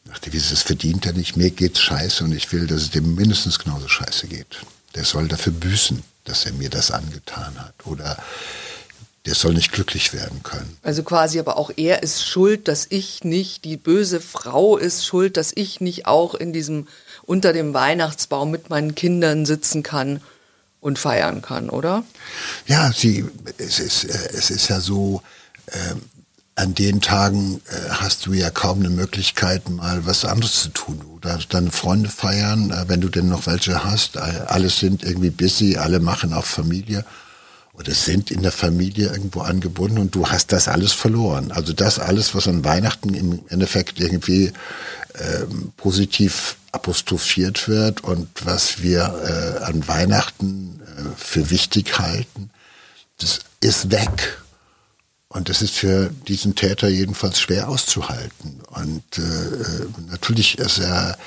nach 0.05 0.19
der 0.19 0.31
Devise, 0.31 0.53
es 0.53 0.62
verdient 0.62 1.05
er 1.05 1.13
nicht, 1.13 1.38
mir 1.38 1.51
geht's 1.51 1.79
scheiße 1.79 2.23
und 2.23 2.33
ich 2.33 2.51
will, 2.51 2.67
dass 2.67 2.81
es 2.81 2.91
dem 2.91 3.15
mindestens 3.15 3.59
genauso 3.59 3.88
scheiße 3.88 4.27
geht. 4.27 4.59
Der 4.95 5.05
soll 5.05 5.27
dafür 5.27 5.53
büßen, 5.53 6.03
dass 6.25 6.45
er 6.45 6.53
mir 6.53 6.69
das 6.69 6.91
angetan 6.91 7.59
hat 7.59 7.73
oder 7.85 8.17
der 9.25 9.35
soll 9.35 9.53
nicht 9.53 9.71
glücklich 9.71 10.13
werden 10.13 10.43
können. 10.43 10.77
Also 10.81 11.03
quasi 11.03 11.39
aber 11.39 11.55
auch 11.55 11.71
er 11.77 12.03
ist 12.03 12.27
schuld, 12.27 12.67
dass 12.67 12.85
ich 12.89 13.23
nicht, 13.23 13.63
die 13.63 13.77
böse 13.77 14.19
Frau 14.19 14.77
ist 14.77 15.05
schuld, 15.05 15.38
dass 15.38 15.53
ich 15.55 15.79
nicht 15.79 16.05
auch 16.05 16.35
in 16.35 16.51
diesem, 16.51 16.88
unter 17.23 17.53
dem 17.53 17.73
Weihnachtsbaum 17.73 18.51
mit 18.51 18.69
meinen 18.69 18.95
Kindern 18.95 19.45
sitzen 19.45 19.81
kann 19.81 20.21
und 20.84 21.00
feiern 21.00 21.42
kann, 21.42 21.70
oder? 21.70 22.04
Ja, 22.68 22.92
sie, 22.92 23.25
es, 23.58 23.80
ist, 23.80 24.04
äh, 24.04 24.30
es 24.34 24.50
ist 24.50 24.68
ja 24.68 24.80
so, 24.80 25.22
äh, 25.68 25.96
an 26.56 26.75
den 26.75 27.02
Tagen 27.02 27.62
äh, 27.70 27.90
hast 27.90 28.25
du 28.25 28.34
ja 28.34 28.52
kaum 28.52 28.80
eine 28.80 28.90
Möglichkeit, 28.90 29.70
mal 29.70 30.06
was 30.06 30.24
anderes 30.24 30.62
zu 30.62 30.70
tun. 30.70 31.02
Oder 31.16 31.40
deine 31.50 31.72
Freunde 31.72 32.10
feiern, 32.10 32.70
äh, 32.70 32.86
wenn 32.88 33.02
du 33.02 33.10
denn 33.10 33.30
noch 33.30 33.48
welche 33.48 33.84
hast. 33.84 34.18
Alle 34.18 34.70
sind 34.70 35.04
irgendwie 35.04 35.32
busy, 35.32 35.78
alle 35.78 36.00
machen 36.00 36.34
auch 36.34 36.46
Familie 36.46 37.06
oder 37.74 37.94
sind 37.94 38.30
in 38.30 38.44
der 38.44 38.52
Familie 38.52 39.08
irgendwo 39.08 39.42
angebunden 39.42 39.98
und 39.98 40.13
du 40.13 40.28
hast 40.28 40.52
das 40.52 40.68
alles 40.68 40.92
verloren. 40.92 41.52
Also 41.52 41.74
das 41.74 41.98
alles, 41.98 42.36
was 42.36 42.48
an 42.48 42.63
Weihnachten 42.63 43.16
im 43.16 43.40
Endeffekt 43.50 44.00
irgendwie 44.00 44.54
ähm, 45.16 45.72
positiv 45.75 46.58
apostrophiert 46.74 47.70
wird 47.70 48.03
und 48.03 48.27
was 48.46 48.82
wir 48.82 49.60
äh, 49.62 49.63
an 49.63 49.88
Weihnachten 49.88 50.82
äh, 50.82 51.01
für 51.15 51.50
wichtig 51.50 52.00
halten, 52.00 52.50
das 53.20 53.39
ist 53.62 53.92
weg. 53.92 54.39
Und 55.30 55.50
das 55.50 55.62
ist 55.62 55.75
für 55.75 56.12
diesen 56.27 56.56
Täter 56.56 56.89
jedenfalls 56.89 57.39
schwer 57.39 57.70
auszuhalten. 57.70 58.62
Und 58.70 59.03
äh, 59.18 59.22
äh 59.22 59.88
natürlich 60.10 60.60
ist 60.60 60.80
er 60.80 61.18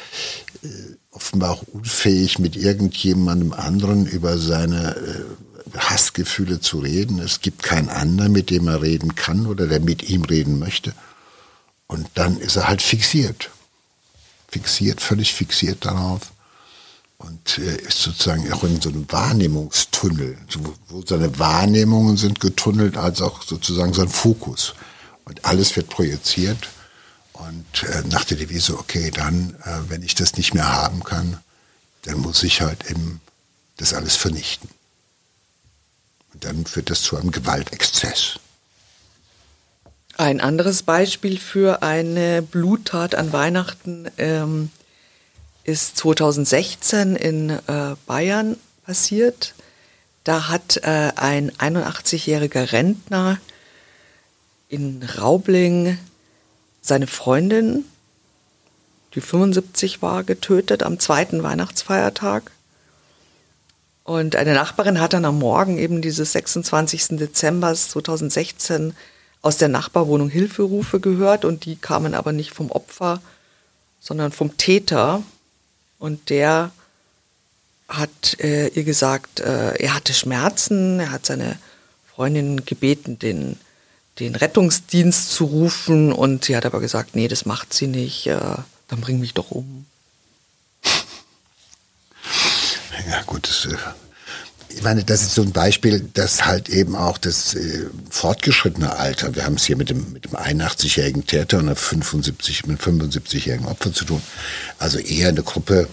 äh, 0.62 0.68
offenbar 1.10 1.52
auch 1.52 1.62
unfähig, 1.62 2.38
mit 2.38 2.56
irgendjemandem 2.56 3.52
anderen 3.52 4.06
über 4.06 4.38
seine 4.38 4.96
äh, 4.96 5.78
Hassgefühle 5.78 6.60
zu 6.60 6.80
reden. 6.80 7.18
Es 7.18 7.40
gibt 7.40 7.62
keinen 7.62 7.88
anderen, 7.88 8.32
mit 8.32 8.50
dem 8.50 8.68
er 8.68 8.82
reden 8.82 9.14
kann 9.14 9.46
oder 9.46 9.66
der 9.66 9.80
mit 9.80 10.08
ihm 10.08 10.24
reden 10.24 10.58
möchte. 10.58 10.92
Und 11.86 12.08
dann 12.14 12.36
ist 12.38 12.56
er 12.56 12.68
halt 12.68 12.82
fixiert 12.82 13.50
fixiert, 14.56 15.02
völlig 15.02 15.34
fixiert 15.34 15.84
darauf 15.84 16.32
und 17.18 17.58
äh, 17.58 17.76
ist 17.76 18.00
sozusagen 18.00 18.50
auch 18.52 18.64
in 18.64 18.80
so 18.80 18.88
einem 18.88 19.10
Wahrnehmungstunnel, 19.12 20.38
wo 20.88 21.02
seine 21.04 21.38
Wahrnehmungen 21.38 22.16
sind 22.16 22.40
getunnelt, 22.40 22.96
als 22.96 23.20
auch 23.20 23.42
sozusagen 23.42 23.92
sein 23.92 24.08
Fokus. 24.08 24.74
Und 25.26 25.44
alles 25.44 25.76
wird 25.76 25.90
projiziert 25.90 26.68
und 27.34 27.82
äh, 27.82 28.02
nach 28.08 28.24
der 28.24 28.38
Devise, 28.38 28.78
okay, 28.78 29.10
dann, 29.10 29.54
äh, 29.64 29.90
wenn 29.90 30.02
ich 30.02 30.14
das 30.14 30.36
nicht 30.36 30.54
mehr 30.54 30.72
haben 30.72 31.04
kann, 31.04 31.38
dann 32.02 32.18
muss 32.18 32.42
ich 32.42 32.62
halt 32.62 32.90
eben 32.90 33.20
das 33.76 33.92
alles 33.92 34.16
vernichten. 34.16 34.70
Und 36.32 36.44
dann 36.44 36.64
führt 36.64 36.88
das 36.88 37.02
zu 37.02 37.16
einem 37.16 37.30
Gewaltexzess. 37.30 38.38
Ein 40.18 40.40
anderes 40.40 40.82
Beispiel 40.82 41.38
für 41.38 41.82
eine 41.82 42.40
Bluttat 42.40 43.14
an 43.14 43.34
Weihnachten 43.34 44.10
ähm, 44.16 44.70
ist 45.64 45.98
2016 45.98 47.16
in 47.16 47.50
äh, 47.50 47.96
Bayern 48.06 48.56
passiert. 48.86 49.52
Da 50.24 50.48
hat 50.48 50.78
äh, 50.78 51.12
ein 51.16 51.52
81-jähriger 51.52 52.72
Rentner 52.72 53.38
in 54.70 55.06
Raubling 55.18 55.98
seine 56.80 57.08
Freundin, 57.08 57.84
die 59.14 59.20
75 59.20 60.00
war, 60.00 60.24
getötet 60.24 60.82
am 60.82 60.98
zweiten 60.98 61.42
Weihnachtsfeiertag. 61.42 62.52
Und 64.02 64.34
eine 64.34 64.54
Nachbarin 64.54 64.98
hat 64.98 65.12
dann 65.12 65.26
am 65.26 65.38
Morgen 65.38 65.76
eben 65.76 66.00
dieses 66.00 66.32
26. 66.32 67.18
Dezember 67.18 67.74
2016 67.74 68.94
aus 69.46 69.58
der 69.58 69.68
Nachbarwohnung 69.68 70.28
Hilferufe 70.28 70.98
gehört 70.98 71.44
und 71.44 71.66
die 71.66 71.76
kamen 71.76 72.14
aber 72.14 72.32
nicht 72.32 72.50
vom 72.50 72.72
Opfer, 72.72 73.22
sondern 74.00 74.32
vom 74.32 74.56
Täter. 74.56 75.22
Und 76.00 76.30
der 76.30 76.72
hat 77.88 78.40
äh, 78.40 78.66
ihr 78.68 78.82
gesagt, 78.82 79.38
äh, 79.38 79.76
er 79.76 79.94
hatte 79.94 80.14
Schmerzen, 80.14 80.98
er 80.98 81.12
hat 81.12 81.26
seine 81.26 81.58
Freundin 82.12 82.64
gebeten, 82.64 83.20
den, 83.20 83.56
den 84.18 84.34
Rettungsdienst 84.34 85.30
zu 85.30 85.44
rufen 85.44 86.12
und 86.12 86.44
sie 86.46 86.56
hat 86.56 86.66
aber 86.66 86.80
gesagt, 86.80 87.14
nee, 87.14 87.28
das 87.28 87.46
macht 87.46 87.72
sie 87.72 87.86
nicht, 87.86 88.26
äh, 88.26 88.40
dann 88.88 89.00
bring 89.00 89.20
mich 89.20 89.32
doch 89.32 89.52
um. 89.52 89.86
Ja 93.08 93.22
gut, 93.22 93.46
das, 93.46 93.66
äh, 93.72 93.76
ich 94.76 94.82
meine, 94.82 95.04
das 95.04 95.22
ist 95.22 95.34
so 95.34 95.40
ein 95.40 95.52
Beispiel, 95.52 96.06
dass 96.12 96.44
halt 96.44 96.68
eben 96.68 96.96
auch 96.96 97.16
das 97.16 97.54
äh, 97.54 97.86
fortgeschrittene 98.10 98.94
Alter, 98.94 99.34
wir 99.34 99.46
haben 99.46 99.54
es 99.54 99.64
hier 99.64 99.76
mit 99.76 99.88
dem, 99.88 100.12
mit 100.12 100.26
dem 100.26 100.36
81-jährigen 100.36 101.26
Täter 101.26 101.58
und 101.58 101.68
einem 101.68 101.76
75, 101.76 102.66
mit 102.66 102.78
75-jährigen 102.78 103.66
Opfer 103.66 103.94
zu 103.94 104.04
tun, 104.04 104.20
also 104.78 104.98
eher 104.98 105.30
eine 105.30 105.42
Gruppe 105.42 105.88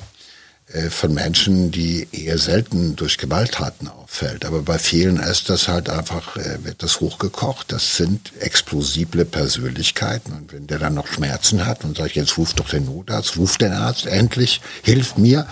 äh, 0.67 0.89
von 0.89 1.13
Menschen, 1.13 1.71
die 1.71 2.09
eher 2.11 2.37
selten 2.37 2.97
durch 2.97 3.17
Gewalttaten 3.17 3.87
auffällt. 3.87 4.43
Aber 4.43 4.63
bei 4.63 4.77
vielen 4.77 5.15
ist 5.15 5.49
das 5.49 5.69
halt 5.69 5.89
einfach, 5.89 6.35
äh, 6.35 6.65
wird 6.65 6.83
das 6.83 6.99
hochgekocht. 6.99 7.71
Das 7.71 7.95
sind 7.95 8.33
explosible 8.41 9.23
Persönlichkeiten. 9.23 10.33
Und 10.33 10.51
wenn 10.51 10.67
der 10.67 10.79
dann 10.79 10.95
noch 10.95 11.07
Schmerzen 11.07 11.65
hat 11.65 11.85
und 11.85 11.95
sagt, 11.95 12.15
jetzt 12.15 12.37
ruft 12.37 12.59
doch 12.59 12.69
den 12.69 12.83
Notarzt, 12.83 13.37
ruft 13.37 13.61
den 13.61 13.71
Arzt 13.71 14.07
endlich, 14.07 14.59
hilft 14.81 15.17
mir. 15.17 15.47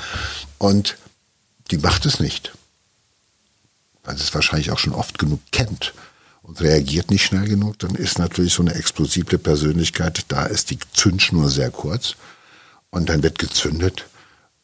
Und 0.58 0.98
die 1.72 1.78
macht 1.78 2.06
es 2.06 2.20
nicht. 2.20 2.52
Weil 4.04 4.18
sie 4.18 4.24
es 4.24 4.34
wahrscheinlich 4.34 4.72
auch 4.72 4.80
schon 4.80 4.94
oft 4.94 5.20
genug 5.20 5.40
kennt 5.52 5.94
und 6.44 6.62
reagiert 6.62 7.12
nicht 7.12 7.26
schnell 7.26 7.48
genug, 7.48 7.80
dann 7.80 7.96
ist 7.96 8.20
natürlich 8.20 8.54
so 8.54 8.64
eine 8.64 8.74
explosible 8.74 9.38
Persönlichkeit, 9.38 10.26
da 10.28 10.46
ist 10.46 10.72
die 10.72 10.80
Zündschnur 10.94 11.50
sehr 11.50 11.70
kurz 11.70 12.16
und 12.90 13.10
dann 13.10 13.24
wird 13.24 13.40
gezündet 13.40 14.08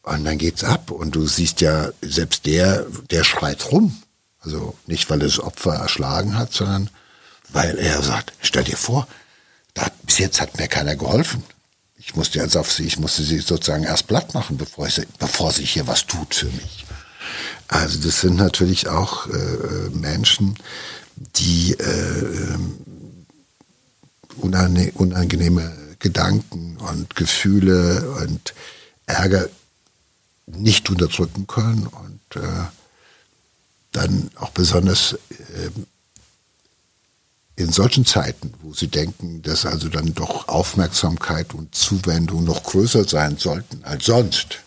und 0.02 0.24
dann 0.24 0.38
geht's 0.38 0.64
ab 0.64 0.90
und 0.90 1.14
du 1.14 1.26
siehst 1.26 1.60
ja, 1.60 1.90
selbst 2.00 2.46
der, 2.46 2.86
der 3.10 3.24
schreit 3.24 3.70
rum. 3.70 4.02
Also 4.40 4.74
nicht, 4.86 5.10
weil 5.10 5.20
er 5.20 5.26
das 5.26 5.40
Opfer 5.40 5.74
erschlagen 5.74 6.38
hat, 6.38 6.52
sondern 6.52 6.90
weil 7.50 7.78
er 7.78 8.02
sagt, 8.02 8.32
stell 8.40 8.64
dir 8.64 8.76
vor, 8.76 9.06
da, 9.74 9.86
bis 10.04 10.18
jetzt 10.18 10.40
hat 10.40 10.56
mir 10.58 10.68
keiner 10.68 10.96
geholfen. 10.96 11.42
Ich 11.96 12.14
musste 12.14 12.38
jetzt 12.38 12.56
auf 12.56 12.72
sie, 12.72 12.84
ich 12.84 12.98
musste 12.98 13.22
sie 13.22 13.38
sozusagen 13.38 13.84
erst 13.84 14.06
platt 14.06 14.32
machen, 14.34 14.56
bevor, 14.56 14.86
ich, 14.86 15.06
bevor 15.18 15.52
sich 15.52 15.72
hier 15.72 15.86
was 15.86 16.06
tut 16.06 16.34
für 16.34 16.46
mich. 16.46 16.86
Also 17.68 17.98
das 18.00 18.22
sind 18.22 18.36
natürlich 18.36 18.88
auch 18.88 19.26
äh, 19.28 19.90
Menschen, 19.92 20.56
die 21.36 21.74
äh, 21.74 22.58
unangenehme 24.36 25.76
Gedanken 25.98 26.76
und 26.78 27.14
Gefühle 27.14 28.10
und 28.22 28.54
Ärger 29.06 29.48
nicht 30.46 30.88
unterdrücken 30.88 31.46
können 31.46 31.86
und 31.86 32.42
äh, 32.42 32.64
dann 33.92 34.30
auch 34.36 34.50
besonders 34.50 35.14
äh, 35.30 35.70
in 37.56 37.72
solchen 37.72 38.06
Zeiten, 38.06 38.54
wo 38.62 38.72
sie 38.72 38.86
denken, 38.86 39.42
dass 39.42 39.66
also 39.66 39.88
dann 39.88 40.14
doch 40.14 40.46
Aufmerksamkeit 40.48 41.54
und 41.54 41.74
Zuwendung 41.74 42.44
noch 42.44 42.62
größer 42.62 43.04
sein 43.04 43.36
sollten 43.36 43.82
als 43.84 44.06
sonst, 44.06 44.60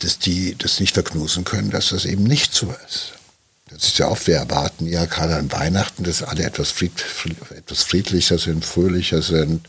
dass 0.00 0.18
die 0.18 0.56
das 0.56 0.80
nicht 0.80 0.94
verknusen 0.94 1.44
können, 1.44 1.70
dass 1.70 1.90
das 1.90 2.04
eben 2.04 2.24
nicht 2.24 2.54
so 2.54 2.74
ist. 2.86 3.12
Das 3.68 3.84
ist 3.84 3.98
ja 3.98 4.08
oft, 4.08 4.26
wir 4.26 4.36
erwarten 4.36 4.86
ja 4.86 5.04
gerade 5.04 5.36
an 5.36 5.52
Weihnachten, 5.52 6.02
dass 6.02 6.22
alle 6.22 6.42
etwas, 6.42 6.70
fried, 6.70 7.04
etwas 7.50 7.84
friedlicher 7.84 8.38
sind, 8.38 8.64
fröhlicher 8.64 9.22
sind, 9.22 9.68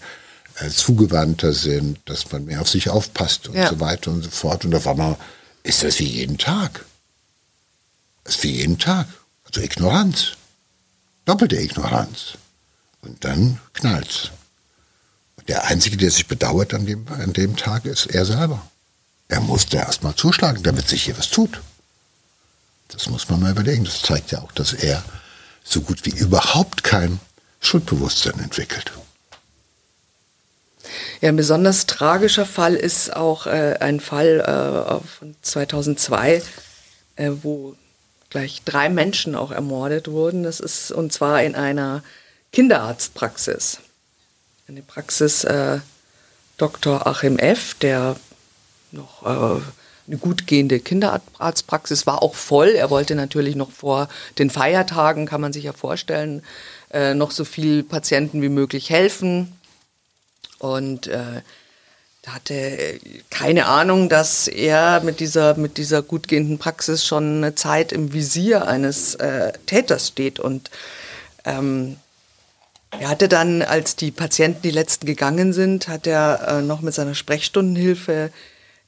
äh, 0.56 0.70
zugewandter 0.70 1.54
sind, 1.54 2.00
dass 2.06 2.32
man 2.32 2.46
mehr 2.46 2.62
auf 2.62 2.70
sich 2.70 2.89
aufpasst 2.89 3.48
und 3.48 3.56
ja. 3.56 3.70
so 3.70 3.80
weiter 3.80 4.10
und 4.10 4.24
so 4.24 4.32
fort. 4.32 4.65
Und 4.65 4.74
auf 4.74 4.88
einmal 4.88 5.17
ist 5.62 5.84
das 5.84 6.00
wie 6.00 6.06
jeden 6.06 6.39
Tag. 6.39 6.84
Das 8.24 8.38
ist 8.38 8.44
wie 8.44 8.58
jeden 8.58 8.80
Tag. 8.80 9.08
Also 9.46 9.62
Ignoranz. 9.62 10.32
Doppelte 11.26 11.58
Ignoranz. 11.58 12.38
Und 13.02 13.24
dann 13.24 13.60
knallt's. 13.74 14.32
Und 15.36 15.48
der 15.48 15.65
Einzige, 15.65 15.98
der 15.98 16.10
sich 16.10 16.28
bedauert 16.28 16.74
an 16.74 16.86
dem, 16.86 17.08
an 17.08 17.34
dem 17.34 17.56
Tag, 17.56 17.86
ist 17.86 18.08
er 18.08 18.26
selber. 18.26 18.71
Er 19.32 19.39
musste 19.39 19.78
erst 19.78 20.04
mal 20.04 20.13
zuschlagen, 20.13 20.62
damit 20.62 20.89
sich 20.89 21.04
hier 21.04 21.17
was 21.17 21.30
tut. 21.30 21.62
Das 22.89 23.08
muss 23.08 23.30
man 23.30 23.39
mal 23.39 23.52
überlegen. 23.52 23.86
Das 23.86 24.02
zeigt 24.02 24.32
ja 24.32 24.39
auch, 24.41 24.52
dass 24.52 24.74
er 24.74 25.02
so 25.63 25.80
gut 25.80 26.06
wie 26.06 26.10
überhaupt 26.10 26.84
kein 26.84 27.22
Schuldbewusstsein 27.62 28.38
entwickelt. 28.41 28.91
Ja, 31.22 31.30
ein 31.30 31.38
besonders 31.38 31.86
tragischer 31.86 32.46
Fall 32.46 32.76
ist 32.76 33.15
auch 33.15 33.48
äh, 33.48 33.78
ein 33.80 34.02
Fall 34.02 34.41
äh, 34.41 35.08
von 35.08 35.34
2002, 35.41 36.44
äh, 37.15 37.32
wo 37.41 37.78
gleich 38.30 38.63
drei 38.65 38.89
Menschen 38.89 39.36
auch 39.36 39.52
ermordet 39.52 40.10
wurden. 40.10 40.44
Das 40.44 40.60
ist 40.60 40.91
und 40.91 41.13
zwar 41.13 41.41
in 41.41 41.56
einer 41.56 42.04
Kinderarztpraxis. 42.52 43.80
Eine 44.67 44.82
Praxis 44.82 45.46
äh, 45.46 45.80
Dr. 46.58 47.08
Achim 47.08 47.39
F., 47.39 47.76
der 47.76 48.17
noch 48.92 49.24
äh, 49.24 49.62
eine 50.08 50.18
gut 50.18 50.48
gehende 50.48 50.80
Kinderarztpraxis, 50.80 52.08
war 52.08 52.22
auch 52.22 52.36
voll. 52.36 52.70
Er 52.70 52.90
wollte 52.90 53.16
natürlich 53.16 53.56
noch 53.56 53.72
vor 53.72 54.10
den 54.40 54.50
Feiertagen, 54.50 55.26
kann 55.26 55.42
man 55.42 55.54
sich 55.54 55.64
ja 55.64 55.74
vorstellen, 55.74 56.44
äh, 56.92 57.14
noch 57.14 57.32
so 57.32 57.46
viel 57.46 57.84
Patienten 57.84 58.42
wie 58.42 58.50
möglich 58.50 58.90
helfen. 58.90 59.54
Und 60.60 61.08
äh, 61.08 61.42
hatte 62.28 63.00
keine 63.30 63.66
Ahnung, 63.66 64.08
dass 64.08 64.48
er 64.48 65.02
mit 65.02 65.20
dieser, 65.20 65.56
mit 65.56 65.78
dieser 65.78 66.02
gut 66.04 66.28
gehenden 66.28 66.60
Praxis 66.60 67.06
schon 67.06 67.38
eine 67.38 67.56
Zeit 67.56 67.92
im 67.92 68.14
Visier 68.14 68.68
eines 68.68 69.16
äh, 69.16 69.54
Täters 69.66 70.10
steht. 70.10 70.40
Und 70.40 70.70
ähm, 71.46 71.98
er 72.92 73.10
hatte 73.10 73.28
dann, 73.28 73.62
als 73.62 73.96
die 73.96 74.12
Patienten, 74.12 74.62
die 74.62 74.72
letzten 74.72 75.08
gegangen 75.08 75.54
sind, 75.54 75.88
hat 75.88 76.06
er 76.06 76.48
äh, 76.48 76.62
noch 76.62 76.82
mit 76.82 76.94
seiner 76.94 77.16
Sprechstundenhilfe 77.16 78.32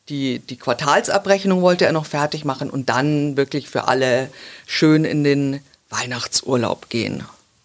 die, 0.09 0.39
die 0.39 0.57
Quartalsabrechnung 0.57 1.61
wollte 1.61 1.85
er 1.85 1.91
noch 1.91 2.05
fertig 2.05 2.45
machen 2.45 2.69
und 2.69 2.89
dann 2.89 3.37
wirklich 3.37 3.69
für 3.69 3.87
alle 3.87 4.29
schön 4.65 5.05
in 5.05 5.23
den 5.23 5.61
Weihnachtsurlaub 5.89 6.89
gehen. 6.89 7.23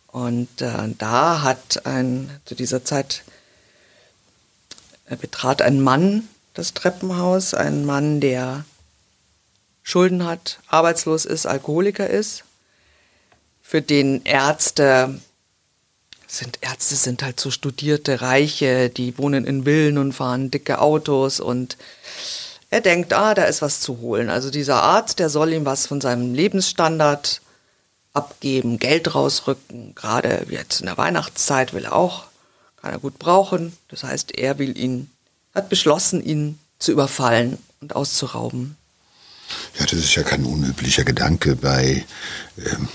Und 0.09 0.62
äh, 0.62 0.94
da 0.98 1.42
hat 1.42 1.87
ein, 1.87 2.31
zu 2.44 2.55
dieser 2.55 2.85
Zeit 2.85 3.24
äh, 5.07 5.16
betrat 5.16 5.62
ein 5.62 5.81
Mann 5.81 6.29
das 6.59 6.74
Treppenhaus, 6.74 7.55
ein 7.55 7.85
Mann, 7.85 8.20
der 8.20 8.64
Schulden 9.85 10.27
hat, 10.27 10.59
arbeitslos 10.66 11.24
ist, 11.24 11.46
Alkoholiker 11.46 12.11
ist, 12.11 12.42
für 13.62 13.81
den 13.81 14.24
Ärzte 14.24 15.20
sind 16.28 16.58
Ärzte 16.60 16.94
sind 16.94 17.22
halt 17.22 17.40
so 17.40 17.50
studierte 17.50 18.20
Reiche, 18.20 18.90
die 18.90 19.16
wohnen 19.18 19.44
in 19.44 19.64
Villen 19.64 19.98
und 19.98 20.12
fahren 20.12 20.50
dicke 20.50 20.80
Autos 20.80 21.40
und 21.40 21.76
er 22.70 22.82
denkt, 22.82 23.14
ah, 23.14 23.34
da 23.34 23.44
ist 23.44 23.62
was 23.62 23.80
zu 23.80 23.98
holen. 23.98 24.28
Also 24.28 24.50
dieser 24.50 24.82
Arzt, 24.82 25.18
der 25.18 25.30
soll 25.30 25.52
ihm 25.52 25.64
was 25.64 25.86
von 25.86 26.02
seinem 26.02 26.34
Lebensstandard 26.34 27.40
abgeben, 28.12 28.78
Geld 28.78 29.14
rausrücken. 29.14 29.94
Gerade 29.94 30.46
jetzt 30.50 30.80
in 30.80 30.86
der 30.86 30.98
Weihnachtszeit 30.98 31.72
will 31.72 31.86
er 31.86 31.94
auch, 31.94 32.24
kann 32.80 32.92
er 32.92 32.98
gut 32.98 33.18
brauchen. 33.18 33.72
Das 33.88 34.04
heißt, 34.04 34.36
er 34.36 34.58
will 34.58 34.76
ihn, 34.76 35.10
hat 35.54 35.70
beschlossen, 35.70 36.22
ihn 36.22 36.58
zu 36.78 36.92
überfallen 36.92 37.58
und 37.80 37.96
auszurauben. 37.96 38.76
Ja, 39.78 39.86
das 39.86 39.94
ist 39.94 40.14
ja 40.14 40.22
kein 40.22 40.44
unüblicher 40.44 41.04
Gedanke 41.04 41.56
bei 41.56 42.04
ähm, 42.58 42.88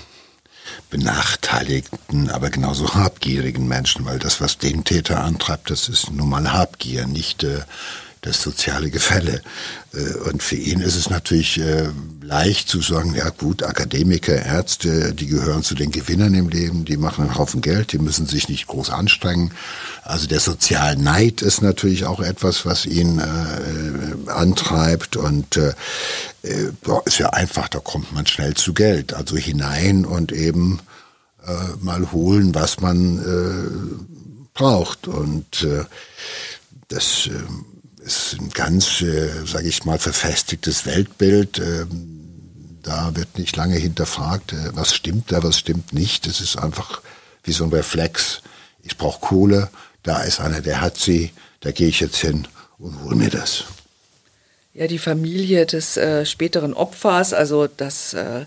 benachteiligten, 0.90 2.30
aber 2.30 2.50
genauso 2.50 2.94
habgierigen 2.94 3.66
Menschen, 3.66 4.04
weil 4.04 4.18
das, 4.18 4.40
was 4.40 4.58
den 4.58 4.84
Täter 4.84 5.22
antreibt, 5.22 5.70
das 5.70 5.88
ist 5.88 6.10
nun 6.10 6.28
mal 6.28 6.52
Habgier, 6.52 7.06
nicht 7.06 7.44
äh, 7.44 7.60
das 8.20 8.42
soziale 8.42 8.90
Gefälle. 8.90 9.42
Äh, 9.92 10.14
und 10.30 10.42
für 10.42 10.56
ihn 10.56 10.80
ist 10.80 10.96
es 10.96 11.10
natürlich 11.10 11.58
äh, 11.60 11.88
leicht 12.24 12.68
zu 12.68 12.80
sagen, 12.80 13.14
ja 13.14 13.28
gut, 13.28 13.62
Akademiker, 13.62 14.34
Ärzte, 14.34 15.12
die 15.14 15.26
gehören 15.26 15.62
zu 15.62 15.74
den 15.74 15.90
Gewinnern 15.90 16.34
im 16.34 16.48
Leben, 16.48 16.84
die 16.84 16.96
machen 16.96 17.24
einen 17.24 17.38
Haufen 17.38 17.60
Geld, 17.60 17.92
die 17.92 17.98
müssen 17.98 18.26
sich 18.26 18.48
nicht 18.48 18.66
groß 18.66 18.90
anstrengen. 18.90 19.52
Also 20.02 20.26
der 20.26 20.40
Sozialneid 20.40 21.42
ist 21.42 21.60
natürlich 21.60 22.06
auch 22.06 22.20
etwas, 22.20 22.64
was 22.64 22.86
ihn 22.86 23.18
äh, 23.18 24.30
antreibt 24.30 25.16
und 25.16 25.56
äh, 25.56 25.74
äh 26.42 26.70
ist 27.04 27.18
ja 27.18 27.30
einfach, 27.30 27.68
da 27.68 27.78
kommt 27.78 28.12
man 28.12 28.26
schnell 28.26 28.54
zu 28.54 28.72
Geld. 28.72 29.12
Also 29.12 29.36
hinein 29.36 30.06
und 30.06 30.32
eben 30.32 30.80
äh, 31.46 31.50
mal 31.80 32.10
holen, 32.12 32.54
was 32.54 32.80
man 32.80 33.18
äh, 33.18 34.54
braucht. 34.54 35.08
Und 35.08 35.62
äh, 35.62 35.84
das 36.88 37.26
äh, 37.26 37.32
ist 38.04 38.36
ein 38.38 38.50
ganz, 38.50 39.00
äh, 39.00 39.46
sage 39.46 39.66
ich 39.66 39.84
mal, 39.84 39.98
verfestigtes 39.98 40.84
Weltbild. 40.86 41.58
Ähm, 41.58 42.78
da 42.82 43.16
wird 43.16 43.38
nicht 43.38 43.56
lange 43.56 43.76
hinterfragt, 43.76 44.52
äh, 44.52 44.70
was 44.74 44.94
stimmt 44.94 45.32
da, 45.32 45.42
was 45.42 45.58
stimmt 45.58 45.92
nicht. 45.92 46.26
Es 46.26 46.40
ist 46.40 46.56
einfach 46.56 47.00
wie 47.42 47.52
so 47.52 47.64
ein 47.64 47.72
Reflex. 47.72 48.42
Ich 48.82 48.98
brauche 48.98 49.20
Kohle, 49.20 49.70
da 50.02 50.22
ist 50.22 50.40
einer, 50.40 50.60
der 50.60 50.82
hat 50.82 50.98
sie, 50.98 51.32
da 51.60 51.72
gehe 51.72 51.88
ich 51.88 52.00
jetzt 52.00 52.18
hin 52.18 52.46
und 52.78 53.02
hole 53.02 53.16
mir 53.16 53.30
das. 53.30 53.64
Ja, 54.74 54.86
die 54.86 54.98
Familie 54.98 55.64
des 55.64 55.96
äh, 55.96 56.26
späteren 56.26 56.74
Opfers, 56.74 57.32
also 57.32 57.68
das, 57.68 58.12
äh, 58.12 58.44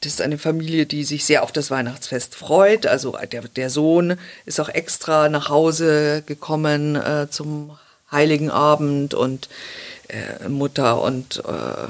das 0.00 0.12
ist 0.14 0.22
eine 0.22 0.38
Familie, 0.38 0.86
die 0.86 1.04
sich 1.04 1.24
sehr 1.24 1.44
auf 1.44 1.52
das 1.52 1.70
Weihnachtsfest 1.70 2.34
freut. 2.34 2.86
Also 2.86 3.16
der, 3.30 3.42
der 3.42 3.70
Sohn 3.70 4.18
ist 4.44 4.58
auch 4.58 4.70
extra 4.70 5.28
nach 5.28 5.50
Hause 5.50 6.24
gekommen 6.26 6.96
äh, 6.96 7.28
zum 7.30 7.76
Heiligen 8.10 8.50
Abend 8.50 9.14
und 9.14 9.48
äh, 10.08 10.48
Mutter 10.48 11.02
und 11.02 11.42
äh, 11.44 11.88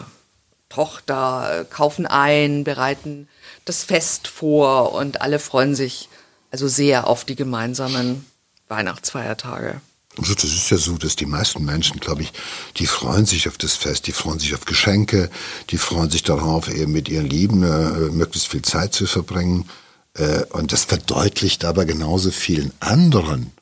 Tochter 0.68 1.66
kaufen 1.70 2.06
ein, 2.06 2.64
bereiten 2.64 3.28
das 3.64 3.84
Fest 3.84 4.28
vor 4.28 4.92
und 4.92 5.20
alle 5.20 5.38
freuen 5.38 5.74
sich 5.74 6.08
also 6.50 6.68
sehr 6.68 7.06
auf 7.06 7.24
die 7.24 7.36
gemeinsamen 7.36 8.26
Weihnachtsfeiertage. 8.68 9.80
Also 10.18 10.34
das 10.34 10.44
ist 10.44 10.70
ja 10.70 10.78
so, 10.78 10.96
dass 10.96 11.14
die 11.14 11.26
meisten 11.26 11.64
Menschen, 11.64 12.00
glaube 12.00 12.22
ich, 12.22 12.32
die 12.76 12.86
freuen 12.86 13.26
sich 13.26 13.48
auf 13.48 13.58
das 13.58 13.74
Fest, 13.74 14.06
die 14.06 14.12
freuen 14.12 14.38
sich 14.38 14.54
auf 14.54 14.64
Geschenke, 14.64 15.30
die 15.70 15.76
freuen 15.76 16.10
sich 16.10 16.22
darauf, 16.22 16.68
eben 16.68 16.92
mit 16.92 17.08
ihren 17.08 17.26
Lieben 17.26 17.62
äh, 17.62 18.10
möglichst 18.10 18.48
viel 18.48 18.62
Zeit 18.62 18.94
zu 18.94 19.06
verbringen. 19.06 19.68
Äh, 20.14 20.44
und 20.50 20.72
das 20.72 20.84
verdeutlicht 20.84 21.66
aber 21.66 21.84
genauso 21.84 22.30
vielen 22.30 22.72
anderen, 22.80 23.52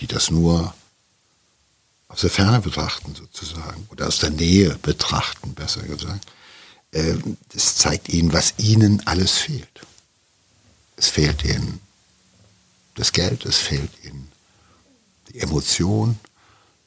die 0.00 0.06
das 0.06 0.30
nur 0.30 0.74
aus 2.12 2.20
der 2.20 2.30
Ferne 2.30 2.60
betrachten 2.60 3.14
sozusagen 3.14 3.86
oder 3.90 4.06
aus 4.06 4.18
der 4.18 4.30
Nähe 4.30 4.76
betrachten, 4.82 5.54
besser 5.54 5.82
gesagt. 5.82 6.26
Äh, 6.90 7.14
das 7.52 7.76
zeigt 7.76 8.10
ihnen, 8.10 8.32
was 8.34 8.54
ihnen 8.58 9.02
alles 9.06 9.32
fehlt. 9.32 9.80
Es 10.96 11.08
fehlt 11.08 11.42
ihnen 11.44 11.80
das 12.94 13.12
Geld, 13.12 13.46
es 13.46 13.56
fehlt 13.56 13.90
ihnen 14.04 14.30
die 15.30 15.40
Emotion, 15.40 16.18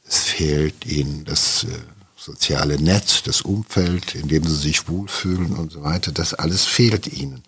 es 0.07 0.19
fehlt 0.19 0.85
ihnen 0.85 1.25
das 1.25 1.63
äh, 1.63 1.79
soziale 2.15 2.79
Netz, 2.79 3.23
das 3.23 3.41
Umfeld, 3.41 4.13
in 4.13 4.27
dem 4.27 4.45
sie 4.45 4.55
sich 4.55 4.87
wohlfühlen 4.87 5.55
und 5.55 5.71
so 5.71 5.81
weiter. 5.81 6.11
Das 6.11 6.35
alles 6.35 6.65
fehlt 6.65 7.07
ihnen. 7.07 7.43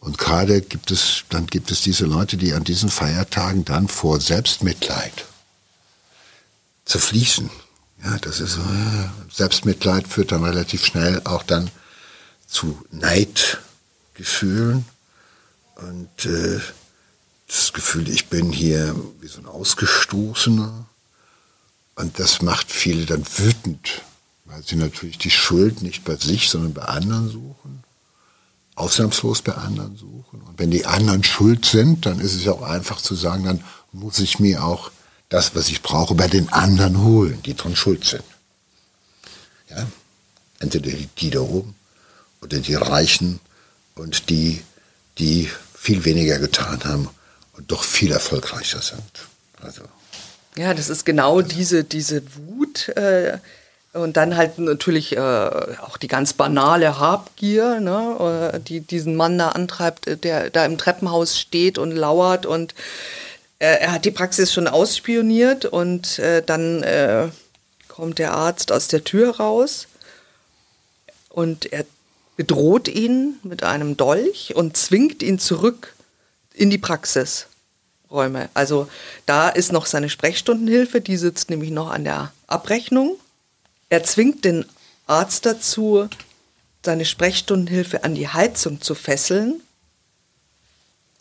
Und 0.00 0.18
gerade 0.18 0.60
gibt 0.60 0.90
es, 0.90 1.24
dann 1.30 1.46
gibt 1.46 1.70
es 1.70 1.80
diese 1.80 2.04
Leute, 2.04 2.36
die 2.36 2.52
an 2.52 2.64
diesen 2.64 2.90
Feiertagen 2.90 3.64
dann 3.64 3.88
vor 3.88 4.20
Selbstmitleid 4.20 5.24
zerfließen. 6.86 7.50
Ja, 8.04 8.16
das 8.18 8.40
ist 8.40 8.54
so, 8.54 8.60
ja, 8.60 9.12
Selbstmitleid 9.30 10.08
führt 10.08 10.32
dann 10.32 10.44
relativ 10.44 10.84
schnell 10.84 11.20
auch 11.24 11.42
dann 11.42 11.70
zu 12.46 12.82
Neidgefühlen 12.90 14.86
und 15.76 16.24
äh, 16.24 16.60
das 17.48 17.72
Gefühl, 17.72 18.08
ich 18.08 18.26
bin 18.26 18.50
hier 18.50 18.94
wie 19.20 19.28
so 19.28 19.40
ein 19.40 19.46
Ausgestoßener. 19.46 20.86
Und 21.94 22.18
das 22.18 22.42
macht 22.42 22.70
viele 22.70 23.06
dann 23.06 23.24
wütend, 23.36 24.02
weil 24.44 24.62
sie 24.62 24.76
natürlich 24.76 25.18
die 25.18 25.30
Schuld 25.30 25.82
nicht 25.82 26.04
bei 26.04 26.16
sich, 26.16 26.50
sondern 26.50 26.74
bei 26.74 26.82
anderen 26.82 27.30
suchen. 27.30 27.84
Ausnahmslos 28.74 29.40
bei 29.40 29.54
anderen 29.54 29.96
suchen. 29.96 30.42
Und 30.42 30.58
wenn 30.58 30.70
die 30.70 30.84
anderen 30.84 31.24
schuld 31.24 31.64
sind, 31.64 32.04
dann 32.04 32.20
ist 32.20 32.34
es 32.34 32.44
ja 32.44 32.52
auch 32.52 32.62
einfach 32.62 33.00
zu 33.00 33.14
sagen, 33.14 33.44
dann 33.44 33.64
muss 33.92 34.18
ich 34.18 34.38
mir 34.38 34.62
auch 34.62 34.90
das, 35.28 35.54
was 35.54 35.68
ich 35.68 35.82
brauche, 35.82 36.14
bei 36.14 36.28
den 36.28 36.52
anderen 36.52 37.02
holen, 37.02 37.42
die 37.44 37.54
dran 37.54 37.76
schuld 37.76 38.04
sind. 38.04 38.24
Ja? 39.70 39.86
Entweder 40.60 40.90
die 41.18 41.30
da 41.30 41.40
oben 41.40 41.74
oder 42.40 42.58
die 42.58 42.74
Reichen 42.74 43.40
und 43.94 44.30
die, 44.30 44.62
die 45.18 45.50
viel 45.74 46.04
weniger 46.04 46.38
getan 46.38 46.82
haben 46.84 47.08
und 47.54 47.70
doch 47.70 47.82
viel 47.82 48.12
erfolgreicher 48.12 48.80
sind. 48.80 49.02
Also. 49.60 49.82
Ja, 50.56 50.74
das 50.74 50.88
ist 50.88 51.04
genau 51.04 51.42
diese, 51.42 51.84
diese 51.84 52.22
Wut. 52.36 52.88
Äh, 52.90 53.38
und 53.92 54.18
dann 54.18 54.36
halt 54.36 54.58
natürlich 54.58 55.16
äh, 55.16 55.20
auch 55.20 55.96
die 55.96 56.08
ganz 56.08 56.34
banale 56.34 56.98
Habgier, 56.98 57.80
ne, 57.80 58.52
äh, 58.52 58.60
die 58.60 58.80
diesen 58.80 59.16
Mann 59.16 59.38
da 59.38 59.50
antreibt, 59.50 60.22
der 60.22 60.50
da 60.50 60.66
im 60.66 60.76
Treppenhaus 60.76 61.38
steht 61.40 61.78
und 61.78 61.92
lauert 61.92 62.44
und 62.44 62.72
äh, 62.72 62.74
er 63.58 63.92
hat 63.92 64.04
die 64.04 64.10
Praxis 64.10 64.52
schon 64.52 64.68
ausspioniert 64.68 65.64
und 65.64 66.18
äh, 66.18 66.42
dann 66.42 66.82
äh, 66.82 67.28
kommt 67.88 68.18
der 68.18 68.32
Arzt 68.32 68.72
aus 68.72 68.88
der 68.88 69.04
Tür 69.04 69.36
raus 69.36 69.88
und 71.30 71.72
er 71.72 71.86
bedroht 72.36 72.88
ihn 72.88 73.38
mit 73.42 73.62
einem 73.62 73.96
Dolch 73.96 74.54
und 74.54 74.76
zwingt 74.76 75.22
ihn 75.22 75.38
zurück 75.38 75.94
in 76.52 76.68
die 76.68 76.78
Praxisräume. 76.78 78.50
Also 78.52 78.88
da 79.24 79.48
ist 79.48 79.72
noch 79.72 79.86
seine 79.86 80.10
Sprechstundenhilfe, 80.10 81.00
die 81.00 81.16
sitzt 81.16 81.48
nämlich 81.48 81.70
noch 81.70 81.90
an 81.90 82.04
der 82.04 82.32
Abrechnung. 82.46 83.16
Er 83.88 84.04
zwingt 84.04 84.44
den 84.44 84.66
Arzt 85.06 85.46
dazu, 85.46 86.08
seine 86.84 87.04
Sprechstundenhilfe 87.04 88.04
an 88.04 88.14
die 88.14 88.28
Heizung 88.28 88.80
zu 88.80 88.94
fesseln. 88.94 89.62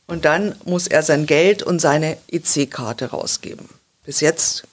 Und 0.08 0.26
dann 0.26 0.56
muss 0.66 0.88
er 0.88 1.04
sein 1.04 1.26
Geld 1.26 1.64
und 1.64 1.80
seine 1.80 2.18
EC-Karte 2.28 3.08
rausgeben. 3.08 3.68
Bis 4.06 4.20
jetzt 4.20 4.64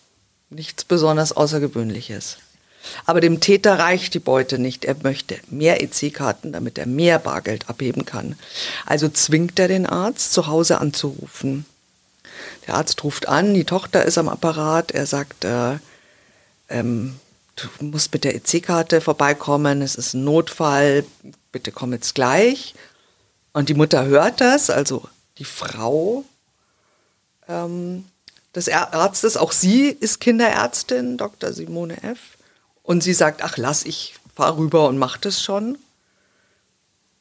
nichts 0.51 0.85
besonders 0.85 1.33
Außergewöhnliches. 1.33 2.37
Aber 3.07 3.21
dem 3.21 3.40
Täter 3.40 3.79
reicht 3.79 4.14
die 4.14 4.18
Beute 4.18 4.59
nicht. 4.59 4.85
Er 4.85 4.97
möchte 5.03 5.38
mehr 5.49 5.83
EC-Karten, 5.83 6.53
damit 6.53 6.79
er 6.79 6.87
mehr 6.87 7.18
Bargeld 7.18 7.68
abheben 7.68 8.05
kann. 8.05 8.37
Also 8.85 9.09
zwingt 9.09 9.59
er 9.59 9.68
den 9.68 9.87
Arzt, 9.87 10.33
zu 10.33 10.49
Hause 10.49 10.79
anzurufen. 10.79 11.64
Der 12.66 12.75
Arzt 12.75 13.03
ruft 13.05 13.29
an, 13.29 13.55
die 13.55 13.64
Tochter 13.64 14.05
ist 14.05 14.18
am 14.18 14.29
Apparat. 14.29 14.90
Er 14.90 15.07
sagt, 15.07 15.45
äh, 15.45 15.77
ähm, 16.68 17.18
du 17.57 17.68
musst 17.85 18.12
mit 18.12 18.25
der 18.25 18.35
EC-Karte 18.35 19.01
vorbeikommen, 19.01 19.83
es 19.83 19.95
ist 19.95 20.14
ein 20.14 20.25
Notfall, 20.25 21.05
bitte 21.53 21.73
komm 21.73 21.92
jetzt 21.92 22.14
gleich. 22.14 22.75
Und 23.53 23.68
die 23.68 23.75
Mutter 23.75 24.07
hört 24.07 24.40
das, 24.40 24.71
also 24.71 25.09
die 25.42 25.44
Frau 25.44 26.24
ähm, 27.48 28.05
des 28.55 28.68
Arztes, 28.68 29.37
auch 29.37 29.50
sie 29.50 29.88
ist 29.88 30.20
Kinderärztin, 30.20 31.16
Dr. 31.16 31.52
Simone 31.52 32.00
F. 32.05 32.38
Und 32.85 33.02
sie 33.02 33.12
sagt, 33.12 33.42
ach 33.42 33.57
lass, 33.57 33.85
ich 33.85 34.14
fahr 34.37 34.57
rüber 34.57 34.87
und 34.87 34.98
mach 34.98 35.16
das 35.16 35.42
schon. 35.42 35.78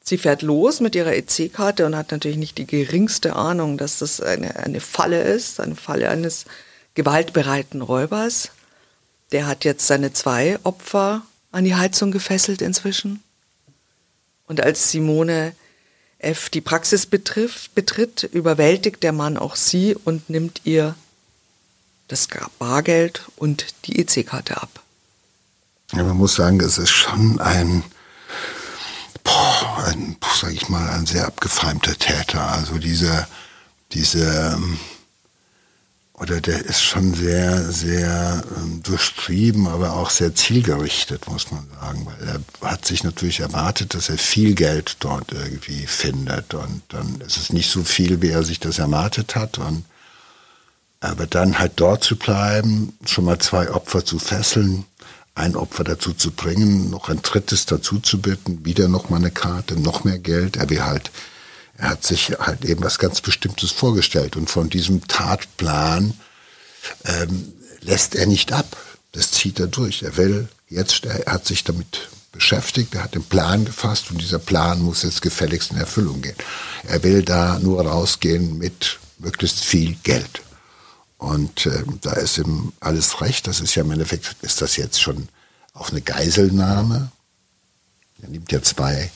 Sie 0.04 0.20
fährt 0.20 0.44
los 0.44 0.82
mit 0.82 0.94
ihrer 0.94 1.16
EC-Karte 1.16 1.88
und 1.88 1.96
hat 1.96 2.12
natürlich 2.12 2.38
nicht 2.38 2.60
die 2.60 2.68
geringste 2.68 3.36
Ahnung, 3.36 3.80
dass 3.80 3.98
das 3.98 4.22
eine, 4.22 4.56
eine 4.56 4.82
Falle 4.82 5.24
ist, 5.24 5.60
eine 5.60 5.76
Falle 5.76 6.10
eines 6.10 6.46
gewaltbereiten 6.94 7.82
Räubers. 7.82 8.52
Der 9.32 9.48
hat 9.48 9.66
jetzt 9.66 9.88
seine 9.88 10.14
zwei 10.14 10.60
Opfer 10.64 11.24
an 11.52 11.66
die 11.66 11.76
Heizung 11.76 12.12
gefesselt 12.12 12.62
inzwischen. 12.62 13.24
Und 14.46 14.62
als 14.62 14.92
Simone 14.92 15.54
F. 16.22 16.50
die 16.50 16.62
Praxis 16.62 17.06
betrifft, 17.06 17.74
betritt, 17.76 18.24
überwältigt 18.24 19.04
der 19.04 19.12
Mann 19.12 19.38
auch 19.38 19.56
sie 19.56 19.96
und 19.96 20.30
nimmt 20.30 20.62
ihr 20.64 20.96
das 22.08 22.28
Bargeld 22.60 23.24
und 23.38 23.66
die 23.86 24.00
EC-Karte 24.00 24.62
ab. 24.62 24.82
Ja, 25.94 26.04
man 26.04 26.18
muss 26.18 26.36
sagen, 26.36 26.60
es 26.60 26.78
ist 26.78 26.92
schon 26.92 27.40
ein, 27.40 27.84
boah, 29.24 29.84
ein, 29.88 30.18
sag 30.40 30.54
ich 30.54 30.70
mal, 30.70 30.90
ein 30.90 31.06
sehr 31.06 31.26
abgefeimter 31.26 31.98
Täter. 31.98 32.52
Also 32.52 32.78
diese, 32.78 33.28
diese, 33.94 34.54
ähm, 34.56 34.80
oder 36.22 36.40
der 36.40 36.64
ist 36.66 36.84
schon 36.84 37.16
sehr, 37.16 37.64
sehr 37.72 38.44
ähm, 38.56 38.84
durchtrieben, 38.84 39.66
aber 39.66 39.94
auch 39.94 40.12
sehr 40.12 40.36
zielgerichtet, 40.36 41.28
muss 41.28 41.50
man 41.50 41.68
sagen, 41.82 42.06
weil 42.06 42.28
er 42.62 42.70
hat 42.70 42.86
sich 42.86 43.04
natürlich 43.04 43.40
erwartet, 43.40 43.96
dass 43.96 44.08
er 44.10 44.20
viel 44.20 44.54
Geld 44.54 44.98
dort 45.00 45.32
irgendwie 45.32 45.88
findet. 45.88 46.54
Und 46.54 46.84
dann 46.90 47.22
ist 47.26 47.38
es 47.38 47.52
nicht 47.52 47.72
so 47.72 47.84
viel, 47.84 48.22
wie 48.22 48.30
er 48.30 48.44
sich 48.44 48.60
das 48.60 48.78
erwartet 48.78 49.36
hat. 49.36 49.58
Und 49.58 49.84
aber 51.00 51.26
dann 51.26 51.58
halt 51.58 51.74
dort 51.78 52.04
zu 52.04 52.16
bleiben, 52.16 52.94
schon 53.08 53.26
mal 53.26 53.40
zwei 53.40 53.72
Opfer 53.72 54.06
zu 54.06 54.20
fesseln, 54.20 54.86
ein 55.34 55.56
Opfer 55.56 55.84
dazu 55.84 56.14
zu 56.14 56.30
bringen, 56.30 56.92
noch 56.92 57.10
ein 57.10 57.24
drittes 57.24 57.66
dazu 57.66 57.98
zu 57.98 58.22
bitten, 58.22 58.64
wieder 58.64 58.88
noch 58.88 59.10
mal 59.10 59.18
eine 59.18 59.32
Karte, 59.32 59.80
noch 59.80 60.04
mehr 60.04 60.20
Geld. 60.20 60.58
Er 60.58 60.70
will 60.70 60.84
halt, 60.84 61.10
er 61.82 61.90
hat 61.90 62.04
sich 62.06 62.34
halt 62.40 62.64
eben 62.64 62.84
was 62.84 63.00
ganz 63.00 63.22
Bestimmtes 63.22 63.72
vorgestellt 63.72 64.36
und 64.38 64.52
von 64.52 64.70
diesem 64.70 65.08
Tatplan 65.08 66.14
ähm, 67.06 67.54
lässt 67.82 68.14
er 68.14 68.28
nicht 68.28 68.54
ab. 68.54 68.78
Das 69.14 69.32
zieht 69.32 69.60
er 69.60 69.66
durch. 69.66 70.04
Er 70.04 70.16
will 70.16 70.48
jetzt, 70.70 71.06
er 71.06 71.34
hat 71.34 71.48
sich 71.48 71.64
damit 71.64 72.10
beschäftigt, 72.32 72.94
er 72.94 73.04
hat 73.04 73.16
den 73.16 73.24
Plan 73.24 73.66
gefasst 73.66 74.12
und 74.12 74.22
dieser 74.22 74.38
Plan 74.38 74.80
muss 74.80 75.02
jetzt 75.02 75.24
gefälligst 75.24 75.72
in 75.72 75.78
Erfüllung 75.78 76.22
gehen. 76.22 76.36
Er 76.88 77.02
will 77.02 77.24
da 77.24 77.58
nur 77.58 77.84
rausgehen 77.84 78.60
mit 78.60 79.00
möglichst 79.18 79.62
viel 79.62 79.96
Geld. 80.04 80.44
Und 81.18 81.66
äh, 81.66 81.84
da 82.02 82.14
ist 82.14 82.38
ihm 82.38 82.74
alles 82.80 83.22
recht. 83.22 83.48
Das 83.48 83.60
ist 83.60 83.74
ja 83.74 83.82
im 83.82 83.90
Endeffekt, 83.90 84.36
ist 84.44 84.62
das 84.62 84.78
jetzt 84.78 85.02
schon 85.02 85.30
auch 85.74 85.90
eine 85.90 86.02
Geiselnahme. 86.02 87.12
Er 88.22 88.30
nimmt 88.30 88.52
ja 88.52 88.62
zwei 88.62 89.10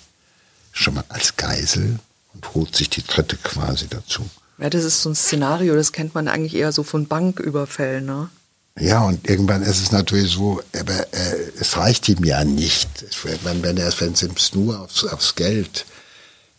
schon 0.72 0.96
mal 0.96 1.06
als 1.10 1.38
Geisel 1.38 2.00
und 2.36 2.54
holt 2.54 2.76
sich 2.76 2.90
die 2.90 3.04
dritte 3.04 3.38
quasi 3.38 3.88
dazu. 3.88 4.30
Ja, 4.58 4.70
das 4.70 4.84
ist 4.84 5.02
so 5.02 5.10
ein 5.10 5.16
Szenario, 5.16 5.76
das 5.76 5.92
kennt 5.92 6.14
man 6.14 6.28
eigentlich 6.28 6.56
eher 6.56 6.72
so 6.72 6.84
von 6.84 7.08
Banküberfällen, 7.08 8.06
ne? 8.06 8.30
Ja, 8.78 9.06
und 9.06 9.28
irgendwann 9.30 9.62
ist 9.62 9.82
es 9.82 9.92
natürlich 9.94 10.32
so, 10.32 10.62
aber 10.78 11.14
äh, 11.14 11.52
es 11.60 11.78
reicht 11.78 12.10
ihm 12.10 12.26
ja 12.26 12.44
nicht. 12.44 12.90
Wenn, 13.44 13.64
wenn 13.64 13.78
er 13.78 13.94
wenn 14.00 14.12
es 14.12 14.54
nur 14.54 14.82
aufs, 14.82 15.06
aufs 15.06 15.36
Geld, 15.36 15.86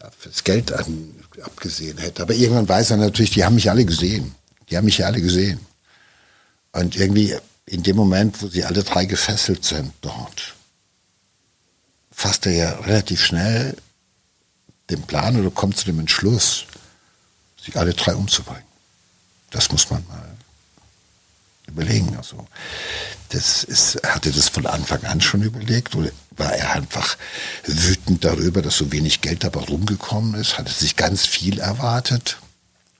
auf 0.00 0.14
das 0.24 0.42
Geld 0.42 0.72
an, 0.72 1.14
abgesehen 1.42 1.98
hätte. 1.98 2.22
Aber 2.22 2.32
irgendwann 2.32 2.68
weiß 2.68 2.90
er 2.90 2.96
natürlich, 2.96 3.32
die 3.32 3.44
haben 3.44 3.56
mich 3.56 3.68
alle 3.68 3.84
gesehen. 3.84 4.34
Die 4.70 4.78
haben 4.78 4.86
mich 4.86 4.98
ja 4.98 5.06
alle 5.06 5.20
gesehen. 5.20 5.60
Und 6.72 6.96
irgendwie 6.96 7.36
in 7.66 7.82
dem 7.82 7.96
Moment, 7.96 8.40
wo 8.42 8.48
sie 8.48 8.64
alle 8.64 8.82
drei 8.82 9.04
gefesselt 9.04 9.64
sind 9.64 9.92
dort, 10.00 10.54
fasst 12.10 12.46
er 12.46 12.52
ja 12.52 12.70
relativ 12.80 13.22
schnell 13.24 13.76
den 14.90 15.02
Plan 15.02 15.38
oder 15.38 15.50
kommt 15.50 15.76
zu 15.76 15.86
dem 15.86 15.98
Entschluss, 15.98 16.64
sich 17.62 17.76
alle 17.76 17.94
drei 17.94 18.14
umzubringen. 18.14 18.62
Das 19.50 19.70
muss 19.70 19.90
man 19.90 20.04
mal 20.08 20.36
überlegen. 21.66 22.16
Also, 22.16 22.46
das 23.30 23.64
ist, 23.64 24.00
hatte 24.04 24.30
das 24.30 24.48
von 24.48 24.66
Anfang 24.66 25.04
an 25.04 25.20
schon 25.20 25.42
überlegt 25.42 25.94
oder 25.96 26.10
war 26.32 26.52
er 26.52 26.72
einfach 26.72 27.16
wütend 27.64 28.24
darüber, 28.24 28.62
dass 28.62 28.76
so 28.76 28.92
wenig 28.92 29.20
Geld 29.20 29.42
dabei 29.44 29.60
rumgekommen 29.60 30.34
ist? 30.40 30.58
Hatte 30.58 30.72
sich 30.72 30.96
ganz 30.96 31.26
viel 31.26 31.58
erwartet? 31.58 32.38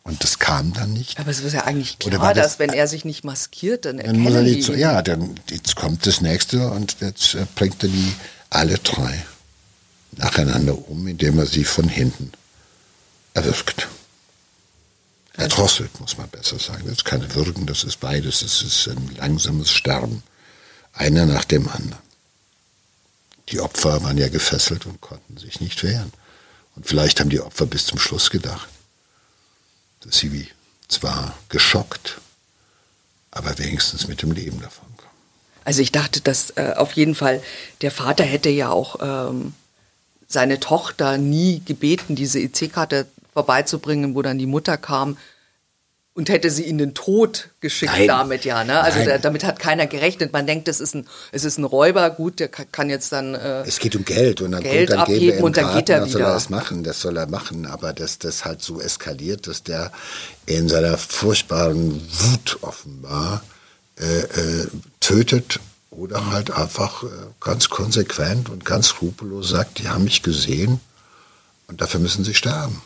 Und 0.03 0.23
das 0.23 0.39
kam 0.39 0.73
dann 0.73 0.93
nicht. 0.93 1.19
Aber 1.19 1.31
es 1.31 1.41
ist 1.41 1.53
ja 1.53 1.65
eigentlich 1.65 1.99
klar, 1.99 2.33
das, 2.33 2.53
dass 2.53 2.59
wenn 2.61 2.71
er 2.71 2.87
sich 2.87 3.05
nicht 3.05 3.25
maskiert, 3.25 3.87
dann 3.87 3.99
dann 3.99 4.19
muss 4.21 4.35
er 4.35 4.43
nicht 4.43 4.63
so, 4.63 4.73
Ja, 4.73 5.03
dann 5.03 5.35
jetzt 5.51 5.75
kommt 5.75 6.07
das 6.07 6.21
nächste 6.21 6.71
und 6.71 6.97
jetzt 7.01 7.35
äh, 7.35 7.45
bringt 7.57 7.83
er 7.83 7.89
die 7.89 8.15
alle 8.49 8.79
drei 8.79 9.25
nacheinander 10.17 10.77
um, 10.89 11.07
indem 11.07 11.39
er 11.39 11.47
sie 11.47 11.65
von 11.65 11.89
hinten 11.89 12.33
erwürgt. 13.35 13.89
Erdrosselt, 15.35 16.01
muss 16.01 16.17
man 16.17 16.29
besser 16.29 16.59
sagen. 16.59 16.85
Das 16.85 16.99
ist 16.99 17.05
keine 17.05 17.35
Würgen, 17.35 17.67
das 17.67 17.85
ist 17.85 18.01
beides. 18.01 18.41
Das 18.41 18.63
ist 18.63 18.89
ein 18.89 19.15
langsames 19.17 19.71
Sterben. 19.71 20.23
Einer 20.95 21.27
nach 21.27 21.45
dem 21.45 21.69
anderen. 21.69 22.07
Die 23.51 23.61
Opfer 23.61 24.03
waren 24.03 24.17
ja 24.17 24.29
gefesselt 24.29 24.87
und 24.87 25.01
konnten 25.01 25.37
sich 25.37 25.61
nicht 25.61 25.83
wehren. 25.83 26.13
Und 26.75 26.87
vielleicht 26.87 27.21
haben 27.21 27.31
die 27.31 27.41
Opfer 27.41 27.67
bis 27.67 27.87
zum 27.87 27.99
Schluss 27.99 28.31
gedacht, 28.31 28.69
dass 30.01 30.19
sie 30.19 30.33
wie 30.33 30.49
zwar 30.89 31.37
geschockt, 31.49 32.19
aber 33.31 33.59
wenigstens 33.59 34.09
mit 34.09 34.23
dem 34.23 34.33
Leben 34.33 34.61
davon 34.61 34.87
kommen. 34.97 35.11
Also 35.65 35.83
ich 35.83 35.93
dachte, 35.93 36.21
dass 36.21 36.51
äh, 36.57 36.75
auf 36.77 36.93
jeden 36.93 37.15
Fall 37.15 37.43
der 37.83 37.91
Vater 37.91 38.25
hätte 38.25 38.49
ja 38.49 38.71
auch 38.71 38.97
ähm, 39.01 39.55
seine 40.27 40.61
Tochter 40.61 41.19
nie 41.19 41.63
gebeten, 41.65 42.15
diese 42.15 42.41
EC-Karte 42.41 43.07
vorbeizubringen, 43.33 44.15
wo 44.15 44.23
dann 44.23 44.39
die 44.39 44.47
Mutter 44.47 44.77
kam 44.77 45.17
und 46.17 46.31
hätte 46.31 46.51
sie 46.51 46.63
in 46.63 46.79
den 46.79 46.95
Tod 46.95 47.51
geschickt 47.61 47.93
Nein. 47.93 48.09
damit, 48.09 48.47
ja. 48.47 48.65
Ne? 48.65 48.81
Also 48.81 49.05
da, 49.05 49.19
damit 49.19 49.45
hat 49.45 49.59
keiner 49.59 49.87
gerechnet. 49.87 50.33
Man 50.33 50.47
denkt, 50.47 50.67
es 50.67 50.81
ist 50.81 50.95
ein, 50.95 51.07
es 51.31 51.45
ist 51.45 51.59
ein 51.59 51.65
Räuber, 51.65 52.09
gut, 52.09 52.41
der 52.41 52.49
kann 52.49 52.89
jetzt 52.89 53.13
dann. 53.13 53.35
Äh, 53.35 53.65
es 53.65 53.79
geht 53.79 53.95
um 53.95 54.05
Geld 54.05 54.41
und 54.41 54.53
dann, 54.53 54.63
Geld 54.63 54.89
gut, 54.89 54.95
dann 54.97 55.01
abheben 55.01 55.45
und 55.45 55.59
dann 55.59 55.75
geht 55.77 55.91
er 55.91 56.01
wieder. 56.07 56.13
soll 56.13 56.23
er 56.23 56.33
das 56.33 56.49
machen, 56.49 56.83
das 56.85 57.03
soll 57.03 57.19
er 57.19 57.27
machen, 57.27 57.67
aber 57.67 57.93
dass 57.93 58.19
das 58.19 58.47
halt 58.47 58.63
so 58.63 58.81
eskaliert, 58.81 59.47
dass 59.47 59.63
der 59.63 59.93
in 60.47 60.71
seiner 60.71 60.97
furchtbaren 60.97 62.01
Wut 62.01 62.59
offenbar 62.63 63.45
äh, 64.01 64.21
äh, 64.21 64.67
tötet 65.01 65.61
oder 65.97 66.31
halt 66.31 66.51
einfach 66.51 67.03
äh, 67.03 67.07
ganz 67.41 67.69
konsequent 67.71 68.49
und 68.49 68.65
ganz 68.65 68.89
skrupellos 68.89 69.49
sagt, 69.49 69.79
die 69.79 69.89
haben 69.89 70.05
mich 70.05 70.23
gesehen 70.23 70.81
und 71.69 71.81
dafür 71.81 72.01
müssen 72.01 72.25
sie 72.25 72.35
sterben. 72.35 72.83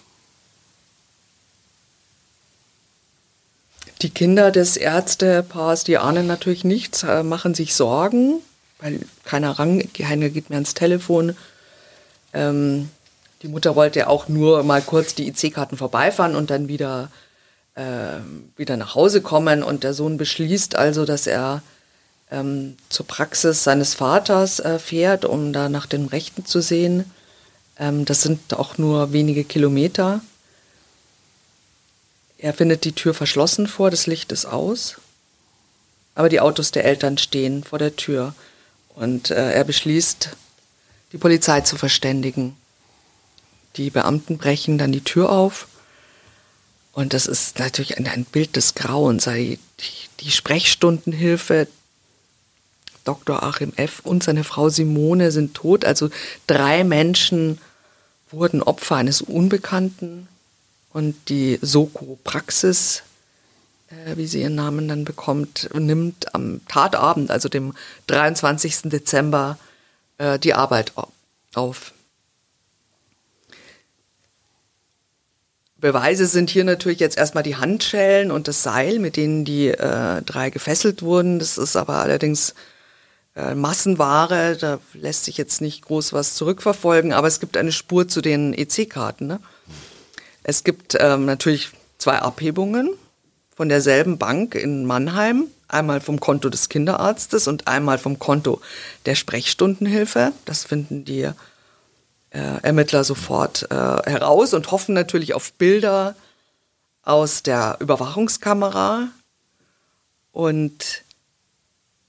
Die 4.03 4.11
Kinder 4.11 4.51
des 4.51 4.77
Ärztepaars, 4.77 5.85
die 5.85 5.99
ahnen 5.99 6.27
natürlich 6.27 6.65
nichts, 6.65 7.03
äh, 7.03 7.23
machen 7.23 7.55
sich 7.55 7.75
Sorgen, 7.75 8.41
weil 8.79 9.01
keiner 9.25 9.59
ran, 9.59 9.83
keiner 9.93 10.31
geht 10.31 10.49
mehr 10.49 10.57
ans 10.57 10.75
Telefon. 10.75 11.37
Ähm, 12.33 12.89
die 13.43 13.49
Mutter 13.49 13.77
wollte 13.77 14.09
auch 14.09 14.29
nur 14.29 14.63
mal 14.63 14.81
kurz 14.81 15.15
die 15.15 15.29
IC-Karten 15.29 15.77
vorbeifahren 15.77 16.35
und 16.35 16.51
dann 16.51 16.69
wieder, 16.69 17.11
äh, 17.75 18.21
wieder 18.57 18.77
nach 18.77 18.95
Hause 18.95 19.21
kommen. 19.21 19.63
Und 19.63 19.85
der 19.85 19.93
Sohn 19.93 20.17
beschließt 20.17 20.77
also, 20.77 21.05
dass 21.05 21.27
er 21.27 21.63
ähm, 22.31 22.77
zur 22.89 23.07
Praxis 23.07 23.65
seines 23.65 23.95
Vaters 23.95 24.61
äh, 24.61 24.79
fährt, 24.79 25.25
um 25.25 25.53
da 25.53 25.69
nach 25.69 25.87
den 25.87 26.07
Rechten 26.07 26.47
zu 26.47 26.61
sehen. 26.61 27.11
Ähm, 27.79 28.05
das 28.05 28.23
sind 28.23 28.55
auch 28.55 28.79
nur 28.79 29.13
wenige 29.13 29.45
Kilometer. 29.45 30.21
Er 32.39 32.55
findet 32.55 32.85
die 32.85 32.93
Tür 32.93 33.15
verschlossen 33.15 33.67
vor, 33.67 33.91
das 33.91 34.07
Licht 34.07 34.33
ist 34.33 34.47
aus, 34.47 34.97
aber 36.15 36.29
die 36.29 36.41
Autos 36.41 36.71
der 36.71 36.85
Eltern 36.85 37.19
stehen 37.19 37.65
vor 37.65 37.79
der 37.79 37.97
Tür 37.97 38.35
und 38.95 39.31
äh, 39.31 39.53
er 39.53 39.65
beschließt, 39.65 40.31
die 41.13 41.19
Polizei 41.19 41.61
zu 41.61 41.77
verständigen. 41.77 42.57
Die 43.77 43.91
Beamten 43.91 44.39
brechen 44.39 44.79
dann 44.79 44.93
die 44.93 45.05
Tür 45.05 45.31
auf 45.31 45.69
und 46.93 47.13
das 47.13 47.27
ist 47.27 47.59
natürlich 47.59 47.99
ein, 47.99 48.07
ein 48.07 48.25
Bild 48.25 48.57
des 48.57 48.75
Grauens. 48.75 49.25
Die, 49.25 49.59
die 50.21 50.31
Sprechstundenhilfe, 50.31 51.69
Dr. 53.05 53.43
Achim 53.43 53.73
F. 53.77 54.01
und 54.05 54.23
seine 54.23 54.45
Frau 54.45 54.69
Simone 54.69 55.31
sind 55.33 55.55
tot. 55.55 55.85
Also 55.85 56.11
drei 56.47 56.85
Menschen 56.85 57.59
wurden 58.31 58.63
Opfer 58.63 58.97
eines 58.97 59.23
Unbekannten. 59.23 60.29
Und 60.93 61.29
die 61.29 61.59
Soko-Praxis, 61.63 63.03
äh, 63.89 64.17
wie 64.17 64.27
sie 64.27 64.43
ihren 64.43 64.57
Namen 64.57 64.89
dann 64.89 65.05
bekommt, 65.05 65.71
nimmt 65.73 66.35
am 66.35 66.61
Tatabend, 66.67 67.31
also 67.31 67.49
dem 67.49 67.75
23. 68.09 68.89
Dezember, 68.91 69.59
äh, 70.19 70.39
die 70.39 70.55
Arbeit 70.55 70.93
auf. 71.55 71.93
Beweise 75.81 76.27
sind 76.27 76.51
hier 76.51 76.65
natürlich 76.65 77.01
jetzt 77.01 77.17
erstmal 77.17 77.43
die 77.43 77.57
Handschellen 77.57 78.31
und 78.31 78.49
das 78.49 78.63
Seil, 78.63 78.99
mit 78.99 79.17
denen 79.17 79.45
die 79.45 79.69
äh, 79.69 80.23
drei 80.23 80.51
gefesselt 80.51 81.03
wurden. 81.03 81.39
Das 81.39 81.57
ist 81.57 81.77
aber 81.77 81.95
allerdings 81.95 82.55
äh, 83.37 83.55
Massenware, 83.55 84.57
da 84.57 84.81
lässt 84.95 85.25
sich 85.25 85.37
jetzt 85.37 85.61
nicht 85.61 85.83
groß 85.83 86.13
was 86.13 86.35
zurückverfolgen, 86.35 87.13
aber 87.13 87.29
es 87.29 87.41
gibt 87.41 87.57
eine 87.57 87.73
Spur 87.73 88.09
zu 88.09 88.21
den 88.21 88.55
EC-Karten. 88.55 89.27
Ne? 89.27 89.41
Es 90.43 90.65
gibt 90.65 90.97
ähm, 90.99 91.27
natürlich 91.27 91.71
zwei 91.99 92.19
Abhebungen 92.19 92.91
von 93.55 93.69
derselben 93.69 94.19
Bank 94.19 94.55
in 94.55 94.87
Mannheim, 94.87 95.45
einmal 95.69 96.01
vom 96.01 96.19
Konto 96.19 96.49
des 96.49 96.69
Kinderarztes 96.69 97.47
und 97.47 97.69
einmal 97.69 97.99
vom 97.99 98.19
Konto 98.19 98.61
der 99.07 99.15
Sprechstundenhilfe. 99.15 100.33
Das 100.45 100.65
finden 100.65 101.05
die 101.05 101.23
äh, 102.31 102.63
Ermittler 102.63 103.05
sofort 103.05 103.71
äh, 103.71 103.75
heraus 103.75 104.55
und 104.55 104.71
hoffen 104.71 104.95
natürlich 104.95 105.35
auf 105.35 105.53
Bilder 105.53 106.15
aus 107.03 107.43
der 107.43 107.77
Überwachungskamera. 107.81 109.09
Und 110.33 111.03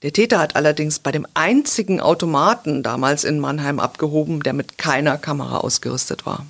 der 0.02 0.12
Täter 0.12 0.38
hat 0.38 0.56
allerdings 0.56 0.98
bei 0.98 1.12
dem 1.12 1.26
einzigen 1.34 2.00
Automaten 2.00 2.82
damals 2.82 3.24
in 3.24 3.38
Mannheim 3.38 3.80
abgehoben, 3.80 4.42
der 4.42 4.52
mit 4.52 4.78
keiner 4.78 5.18
Kamera 5.18 5.58
ausgerüstet 5.58 6.26
war. 6.26 6.46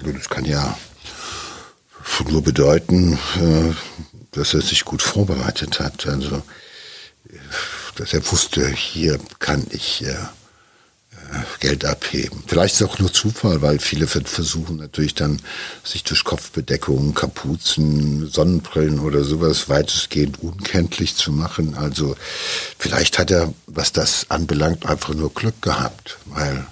Das 0.00 0.28
kann 0.28 0.44
ja 0.44 0.76
nur 2.28 2.42
bedeuten, 2.42 3.18
äh, 3.36 3.72
dass 4.32 4.54
er 4.54 4.62
sich 4.62 4.84
gut 4.84 5.02
vorbereitet 5.02 5.80
hat. 5.80 6.06
Also, 6.06 6.42
dass 7.96 8.12
er 8.12 8.30
wusste, 8.30 8.68
hier 8.68 9.18
kann 9.38 9.66
ich 9.70 10.04
äh, 10.04 10.14
Geld 11.60 11.84
abheben. 11.84 12.42
Vielleicht 12.46 12.74
ist 12.74 12.80
es 12.80 12.86
auch 12.88 12.98
nur 12.98 13.12
Zufall, 13.12 13.62
weil 13.62 13.78
viele 13.78 14.06
versuchen 14.06 14.76
natürlich 14.76 15.14
dann, 15.14 15.40
sich 15.84 16.04
durch 16.04 16.24
Kopfbedeckungen, 16.24 17.14
Kapuzen, 17.14 18.28
Sonnenbrillen 18.28 19.00
oder 19.00 19.24
sowas 19.24 19.68
weitestgehend 19.68 20.42
unkenntlich 20.42 21.16
zu 21.16 21.32
machen. 21.32 21.74
Also 21.74 22.16
vielleicht 22.78 23.18
hat 23.18 23.30
er, 23.30 23.52
was 23.66 23.92
das 23.92 24.26
anbelangt, 24.30 24.86
einfach 24.86 25.14
nur 25.14 25.32
Glück 25.32 25.60
gehabt, 25.62 26.18
weil 26.26 26.66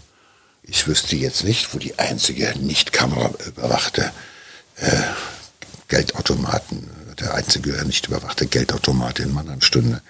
ich 0.62 0.86
wüsste 0.86 1.16
jetzt 1.16 1.44
nicht, 1.44 1.74
wo 1.74 1.78
die 1.78 1.98
einzige 1.98 2.54
nicht 2.58 2.92
kameraüberwachte 2.92 4.12
äh, 4.76 5.02
Geldautomaten, 5.88 6.88
der 7.18 7.34
einzige 7.34 7.72
nicht 7.84 8.06
überwachte 8.06 8.46
Geldautomat 8.46 9.18
in 9.18 9.32
Mannheim 9.32 9.60
stünde. 9.60 10.00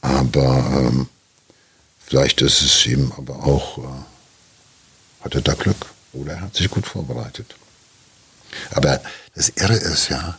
Aber 0.00 0.56
ähm, 0.76 1.08
vielleicht 2.08 2.40
ist 2.40 2.62
es 2.62 2.86
ihm 2.86 3.12
aber 3.16 3.44
auch, 3.44 3.78
äh, 3.78 5.24
hat 5.24 5.34
er 5.34 5.42
da 5.42 5.54
Glück 5.54 5.86
oder 6.12 6.32
er 6.32 6.40
hat 6.40 6.56
sich 6.56 6.70
gut 6.70 6.86
vorbereitet. 6.86 7.54
Aber 8.70 9.00
das 9.34 9.50
Irre 9.50 9.76
ist 9.76 10.08
ja, 10.08 10.38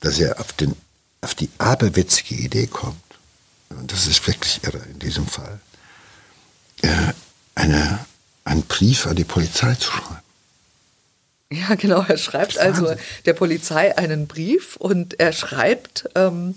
dass 0.00 0.18
er 0.18 0.38
auf 0.38 0.52
den 0.52 0.76
auf 1.20 1.34
die 1.34 1.50
aberwitzige 1.58 2.34
Idee 2.34 2.66
kommt, 2.66 2.96
und 3.68 3.92
das 3.92 4.06
ist 4.06 4.26
wirklich 4.26 4.64
irre 4.64 4.80
in 4.90 4.98
diesem 4.98 5.26
Fall, 5.26 5.60
äh, 6.80 7.12
eine, 7.54 8.06
einen 8.44 8.62
Brief 8.62 9.06
an 9.06 9.16
die 9.16 9.24
Polizei 9.24 9.74
zu 9.74 9.90
schreiben. 9.90 10.22
Ja, 11.52 11.74
genau. 11.74 12.04
Er 12.08 12.16
schreibt 12.16 12.58
also 12.58 12.94
der 13.26 13.34
Polizei 13.34 13.96
einen 13.98 14.28
Brief 14.28 14.76
und 14.76 15.18
er 15.18 15.32
schreibt, 15.32 16.08
ähm, 16.14 16.54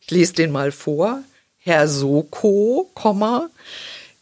ich 0.00 0.10
lese 0.10 0.32
den 0.32 0.52
mal 0.52 0.72
vor, 0.72 1.22
Herr 1.66 1.88
Soko, 1.88 2.92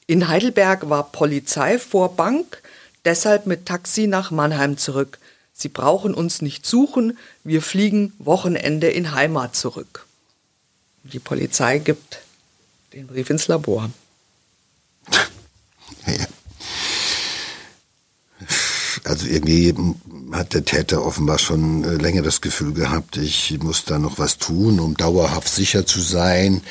in 0.06 0.28
Heidelberg 0.28 0.88
war 0.88 1.12
Polizei 1.12 1.78
vor 1.78 2.16
Bank, 2.16 2.62
deshalb 3.04 3.44
mit 3.44 3.66
Taxi 3.66 4.06
nach 4.06 4.30
Mannheim 4.30 4.78
zurück. 4.78 5.18
Sie 5.52 5.68
brauchen 5.68 6.14
uns 6.14 6.40
nicht 6.40 6.64
suchen, 6.64 7.18
wir 7.44 7.60
fliegen 7.60 8.14
Wochenende 8.18 8.88
in 8.88 9.12
Heimat 9.12 9.54
zurück. 9.56 10.06
Die 11.02 11.18
Polizei 11.18 11.80
gibt 11.80 12.20
den 12.94 13.08
Brief 13.08 13.28
ins 13.28 13.46
Labor. 13.46 13.90
Also 19.04 19.26
irgendwie 19.26 19.74
hat 20.32 20.54
der 20.54 20.64
Täter 20.64 21.04
offenbar 21.04 21.38
schon 21.38 21.84
äh, 21.84 21.94
länger 21.94 22.22
das 22.22 22.40
Gefühl 22.40 22.72
gehabt, 22.72 23.16
ich 23.18 23.56
muss 23.62 23.84
da 23.84 23.98
noch 23.98 24.18
was 24.18 24.38
tun, 24.38 24.80
um 24.80 24.96
dauerhaft 24.96 25.48
sicher 25.48 25.86
zu 25.86 26.00
sein. 26.00 26.62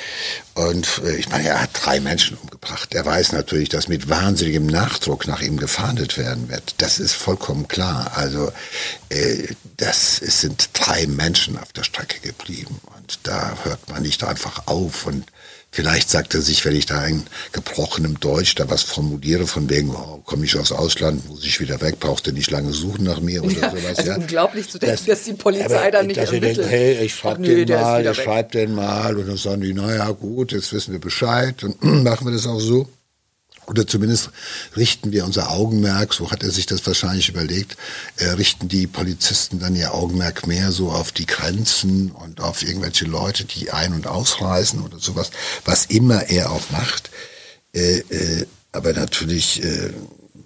Und 0.56 1.02
äh, 1.06 1.16
ich 1.16 1.30
meine, 1.30 1.48
er 1.48 1.62
hat 1.62 1.70
drei 1.74 2.00
Menschen 2.00 2.38
umgebracht. 2.38 2.94
Er 2.94 3.06
weiß 3.06 3.32
natürlich, 3.32 3.70
dass 3.70 3.88
mit 3.88 4.10
wahnsinnigem 4.10 4.66
Nachdruck 4.66 5.28
nach 5.28 5.42
ihm 5.42 5.58
gefahndet 5.58 6.18
werden 6.18 6.50
wird. 6.50 6.76
Das 6.80 7.00
ist 7.00 7.14
vollkommen 7.14 7.68
klar. 7.68 8.12
Also 8.16 8.52
äh, 9.10 9.48
das 9.78 10.20
es 10.20 10.42
sind 10.42 10.70
drei 10.74 11.08
Menschen 11.08 11.58
auf 11.58 11.72
der 11.72 11.84
Strecke 11.84 12.20
geblieben. 12.20 12.80
Und 12.98 13.20
da 13.24 13.58
hört 13.64 13.90
man 13.90 14.02
nicht 14.02 14.24
einfach 14.24 14.68
auf 14.68 15.06
und 15.06 15.26
Vielleicht 15.74 16.08
sagt 16.08 16.36
er 16.36 16.42
sich, 16.42 16.64
wenn 16.66 16.76
ich 16.76 16.86
da 16.86 17.04
in 17.08 17.24
gebrochenem 17.52 18.20
Deutsch 18.20 18.54
da 18.54 18.70
was 18.70 18.84
formuliere, 18.84 19.48
von 19.48 19.72
wegen, 19.72 19.90
oh, 19.90 20.22
komme 20.24 20.46
ich 20.46 20.56
aus 20.56 20.72
Ausland, 20.72 21.28
muss 21.28 21.44
ich 21.44 21.60
wieder 21.60 21.82
weg, 21.82 22.00
braucht 22.00 22.28
er 22.28 22.34
nicht 22.34 22.52
lange 22.52 22.72
suchen 22.74 23.06
nach 23.06 23.20
mir 23.22 23.44
oder 23.44 23.54
ja, 23.54 23.72
sowas. 23.72 23.98
Also 23.98 24.12
ja. 24.12 24.18
unglaublich 24.18 24.70
zu 24.70 24.78
denken, 24.78 24.96
das, 24.98 25.06
dass 25.06 25.24
die 25.24 25.34
Polizei 25.34 25.90
da 25.90 26.04
nicht 26.04 26.18
dass 26.18 26.28
ermittelt. 26.28 26.58
Denken, 26.58 26.70
hey, 26.70 27.06
ich 27.06 27.16
schreibe 27.16 27.42
den 27.42 27.68
mal, 27.68 28.06
ich 28.06 28.18
schreibe 28.18 28.52
den 28.52 28.76
mal 28.76 29.18
und 29.18 29.28
dann 29.28 29.38
sagen 29.38 29.62
die, 29.62 29.74
naja 29.74 30.12
gut, 30.12 30.52
jetzt 30.52 30.72
wissen 30.74 30.92
wir 30.92 31.00
Bescheid 31.00 31.64
und 31.64 31.84
machen 32.04 32.28
wir 32.28 32.34
das 32.34 32.46
auch 32.46 32.60
so. 32.60 32.88
Oder 33.68 33.88
zumindest 33.88 34.30
richten 34.76 35.12
wir 35.12 35.26
unser 35.26 35.52
Augenmerk, 35.52 36.14
so 36.14 36.32
hat 36.32 36.44
er 36.44 36.52
sich 36.52 36.66
das 36.66 36.86
wahrscheinlich 36.86 37.30
überlegt, 37.30 37.78
äh, 38.18 38.30
richten 38.30 38.68
die 38.68 38.88
Polizisten 38.88 39.60
dann 39.60 39.76
ihr 39.76 39.94
Augenmerk 39.94 40.48
mehr 40.48 40.72
so 40.72 40.92
auf 40.92 41.12
die 41.12 41.26
Grenzen 41.26 42.12
und 42.12 42.42
auf 42.42 42.64
irgendwelche 42.64 43.06
Leute, 43.06 43.46
die 43.46 43.72
ein- 43.72 43.94
und 43.94 44.08
ausreisen 44.08 44.82
oder 44.82 45.00
sowas, 45.00 45.32
was 45.66 45.86
immer 45.86 46.30
er 46.30 46.52
auch 46.52 46.70
macht. 46.72 47.10
Äh, 47.74 48.00
äh, 48.00 48.46
aber 48.72 48.94
natürlich 48.94 49.64
äh, 49.64 49.94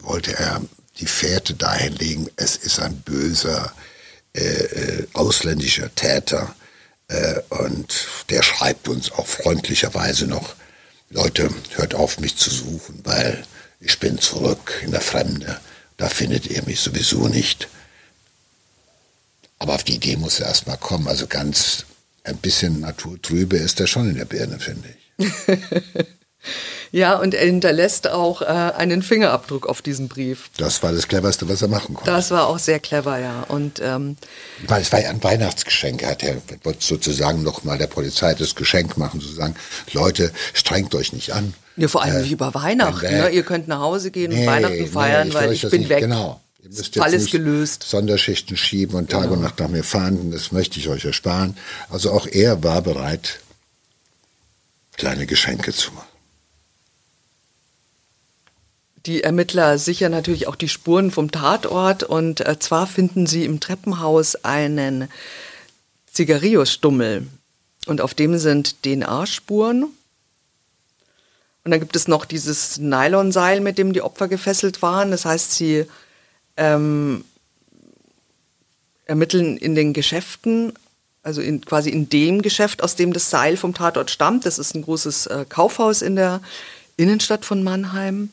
wollte 0.01 0.38
er 0.38 0.62
die 0.99 1.08
Fährte 1.08 1.53
dahin 1.53 1.95
legen, 1.95 2.30
es 2.36 2.56
ist 2.56 2.80
ein 2.80 3.01
böser 3.01 3.73
äh, 4.34 4.41
äh, 4.41 5.08
ausländischer 5.13 5.93
Täter 5.95 6.53
und 7.47 8.06
der 8.30 8.43
schreibt 8.43 8.89
uns 8.89 9.13
auch 9.13 9.27
freundlicherweise 9.27 10.27
noch, 10.27 10.56
Leute, 11.10 11.50
hört 11.76 11.96
auf, 11.96 12.20
mich 12.20 12.36
zu 12.36 12.50
suchen, 12.50 13.00
weil 13.04 13.46
ich 13.80 14.00
bin 14.00 14.17
zurück 14.20 14.82
in 14.84 14.91
der 14.91 15.02
Fremde. 15.02 15.60
Da 15.96 16.10
findet 16.10 16.48
ihr 16.48 16.63
mich 16.63 16.80
sowieso 16.80 17.28
nicht. 17.28 17.70
Aber 19.60 19.74
auf 19.76 19.84
die 19.84 19.96
Idee 19.96 20.17
muss 20.17 20.39
er 20.39 20.48
erst 20.48 20.67
mal 20.67 20.78
kommen. 20.78 21.08
Also 21.08 21.28
ganz 21.28 21.86
ein 22.24 22.38
bisschen 22.38 22.82
naturtrübe 22.82 23.58
ist 23.58 23.80
er 23.80 23.88
schon 23.88 24.10
in 24.10 24.17
der 24.17 24.26
Birne, 24.26 24.60
finde 24.60 24.89
ich. 25.17 25.28
Ja, 26.91 27.15
und 27.17 27.34
er 27.34 27.45
hinterlässt 27.45 28.10
auch 28.10 28.41
äh, 28.41 28.45
einen 28.45 29.02
Fingerabdruck 29.02 29.67
auf 29.67 29.82
diesem 29.82 30.08
Brief. 30.08 30.50
Das 30.58 30.82
war 30.84 30.91
das 30.91 31.08
Cleverste, 31.08 31.50
was 31.50 31.62
er 31.62 31.67
machen 31.67 31.95
konnte. 31.95 32.10
Das 32.10 32.32
war 32.32 32.47
auch 32.47 32.60
sehr 32.60 32.80
clever, 32.80 33.19
ja. 33.19 33.43
Und 33.47 33.82
ähm, 33.84 34.15
ich 34.63 34.69
meine, 34.69 34.82
es 34.82 34.91
war 34.91 35.02
ja 35.02 35.10
ein 35.10 35.23
Weihnachtsgeschenk. 35.23 36.04
Er 36.04 36.12
hat 36.12 36.23
ja 36.23 36.34
wollte 36.63 36.84
sozusagen 36.84 37.43
noch 37.43 37.63
mal 37.63 37.78
der 37.78 37.88
Polizei 37.88 38.34
das 38.34 38.56
Geschenk 38.56 38.97
machen, 38.97 39.19
zu 39.19 39.28
sagen, 39.28 39.56
Leute, 39.91 40.32
strengt 40.54 40.95
euch 40.95 41.13
nicht 41.13 41.34
an. 41.34 41.54
Ja, 41.76 41.88
vor 41.88 42.04
allem 42.04 42.17
äh, 42.17 42.21
nicht 42.21 42.32
über 42.32 42.54
Weihnachten. 42.54 43.12
Ne? 43.12 43.30
Ihr 43.30 43.43
könnt 43.43 43.67
nach 43.67 43.80
Hause 43.80 44.12
gehen 44.12 44.32
nee, 44.32 44.41
und 44.41 44.47
Weihnachten 44.47 44.88
feiern, 44.88 45.28
nee, 45.28 45.34
weil 45.34 45.52
ich 45.52 45.69
bin 45.69 45.82
nicht, 45.82 45.89
weg. 45.89 46.00
Genau. 46.00 46.39
Ihr 46.63 46.69
müsst 46.69 46.95
jetzt 46.95 47.02
Alles 47.02 47.30
gelöst. 47.30 47.84
Sonderschichten 47.84 48.58
schieben 48.58 48.95
und 48.95 49.12
Tag 49.12 49.23
genau. 49.23 49.34
und 49.34 49.41
Nacht 49.41 49.60
nach 49.60 49.67
mir 49.67 49.84
fahren. 49.84 50.32
Das 50.32 50.52
möchte 50.52 50.80
ich 50.80 50.88
euch 50.88 51.06
ersparen. 51.06 51.58
Also 51.89 52.12
auch 52.12 52.26
er 52.26 52.63
war 52.63 52.82
bereit, 52.82 53.39
kleine 54.97 55.28
Geschenke 55.28 55.73
zu 55.73 55.91
machen 55.91 56.07
die 59.08 59.24
Ermittler 59.24 59.78
sichern 59.78 60.12
natürlich 60.12 60.48
auch 60.48 60.56
die 60.56 60.67
Spuren 60.67 61.12
vom 61.12 61.32
Tatort 61.32 62.04
und 62.04 62.46
äh, 62.46 62.60
zwar 62.60 62.86
finden 62.86 63.26
sie 63.26 63.46
im 63.46 63.62
Treppenhaus 63.62 64.36
einen 64.43 65.08
Zigarillos-Stummel 66.12 67.26
und 67.88 68.02
auf 68.02 68.13
dem 68.13 68.38
sind 68.38 68.84
DNA-Spuren. 68.84 69.84
Und 71.63 71.72
dann 71.72 71.80
gibt 71.80 71.96
es 71.96 72.08
noch 72.08 72.26
dieses 72.26 72.80
Nylonseil, 72.80 73.62
mit 73.62 73.78
dem 73.78 73.93
die 73.93 74.02
Opfer 74.02 74.28
gefesselt 74.28 74.82
waren. 74.82 75.12
Das 75.12 75.26
heißt, 75.26 75.54
sie 75.54 75.86
ähm, 76.56 77.24
ermitteln 79.06 79.58
in 79.58 79.76
den 79.76 79.93
Geschäften, 79.93 80.74
also 81.24 81.41
in, 81.41 81.62
quasi 81.62 81.89
in 81.89 82.10
dem 82.10 82.41
Geschäft, 82.41 82.84
aus 82.84 82.96
dem 82.96 83.13
das 83.13 83.30
Seil 83.30 83.58
vom 83.58 83.74
Tatort 83.74 84.12
stammt. 84.12 84.46
Das 84.46 84.60
ist 84.60 84.76
ein 84.76 84.82
großes 84.82 85.28
äh, 85.28 85.46
Kaufhaus 85.48 86.02
in 86.02 86.15
der 86.15 86.41
Innenstadt 86.98 87.46
von 87.46 87.63
Mannheim. 87.63 88.32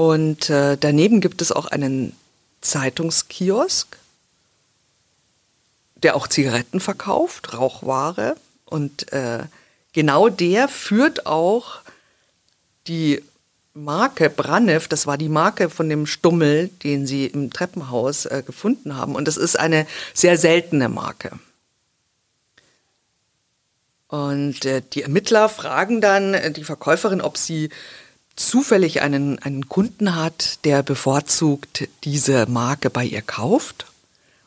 Und 0.00 0.48
äh, 0.48 0.78
daneben 0.78 1.20
gibt 1.20 1.42
es 1.42 1.52
auch 1.52 1.66
einen 1.66 2.16
Zeitungskiosk, 2.62 3.98
der 5.96 6.16
auch 6.16 6.26
Zigaretten 6.26 6.80
verkauft, 6.80 7.52
Rauchware. 7.52 8.36
Und 8.64 9.12
äh, 9.12 9.40
genau 9.92 10.30
der 10.30 10.68
führt 10.68 11.26
auch 11.26 11.80
die 12.86 13.22
Marke 13.74 14.30
Brannev, 14.30 14.88
das 14.88 15.06
war 15.06 15.18
die 15.18 15.28
Marke 15.28 15.68
von 15.68 15.90
dem 15.90 16.06
Stummel, 16.06 16.68
den 16.82 17.06
sie 17.06 17.26
im 17.26 17.52
Treppenhaus 17.52 18.24
äh, 18.24 18.42
gefunden 18.46 18.96
haben. 18.96 19.14
Und 19.14 19.28
das 19.28 19.36
ist 19.36 19.60
eine 19.60 19.86
sehr 20.14 20.38
seltene 20.38 20.88
Marke. 20.88 21.38
Und 24.08 24.64
äh, 24.64 24.80
die 24.94 25.02
Ermittler 25.02 25.50
fragen 25.50 26.00
dann 26.00 26.32
äh, 26.32 26.50
die 26.52 26.64
Verkäuferin, 26.64 27.20
ob 27.20 27.36
sie 27.36 27.68
zufällig 28.40 29.02
einen, 29.02 29.38
einen 29.38 29.68
Kunden 29.68 30.16
hat, 30.16 30.64
der 30.64 30.82
bevorzugt 30.82 31.88
diese 32.04 32.46
Marke 32.46 32.90
bei 32.90 33.04
ihr 33.04 33.22
kauft. 33.22 33.86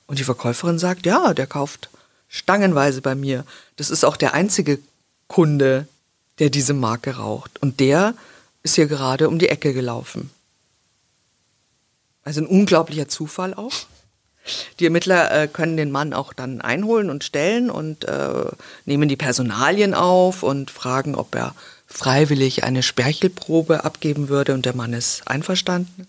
Und 0.07 0.19
die 0.19 0.23
Verkäuferin 0.23 0.79
sagt, 0.79 1.05
ja, 1.05 1.33
der 1.33 1.47
kauft 1.47 1.89
stangenweise 2.27 3.01
bei 3.01 3.15
mir. 3.15 3.45
Das 3.75 3.89
ist 3.89 4.03
auch 4.03 4.17
der 4.17 4.33
einzige 4.33 4.79
Kunde, 5.27 5.87
der 6.39 6.49
diese 6.49 6.73
Marke 6.73 7.17
raucht. 7.17 7.61
Und 7.61 7.79
der 7.79 8.15
ist 8.63 8.75
hier 8.75 8.87
gerade 8.87 9.29
um 9.29 9.39
die 9.39 9.49
Ecke 9.49 9.73
gelaufen. 9.73 10.31
Also 12.23 12.41
ein 12.41 12.47
unglaublicher 12.47 13.07
Zufall 13.07 13.53
auch. 13.53 13.73
Die 14.79 14.85
Ermittler 14.85 15.43
äh, 15.43 15.47
können 15.47 15.77
den 15.77 15.91
Mann 15.91 16.13
auch 16.13 16.33
dann 16.33 16.59
einholen 16.59 17.09
und 17.09 17.23
stellen 17.23 17.69
und 17.69 18.05
äh, 18.05 18.45
nehmen 18.85 19.07
die 19.07 19.15
Personalien 19.15 19.93
auf 19.93 20.43
und 20.43 20.69
fragen, 20.69 21.15
ob 21.15 21.33
er 21.35 21.55
freiwillig 21.93 22.63
eine 22.63 22.81
Sperchelprobe 22.81 23.83
abgeben 23.83 24.27
würde 24.27 24.55
und 24.55 24.65
der 24.65 24.75
Mann 24.75 24.93
ist 24.93 25.27
einverstanden. 25.27 26.07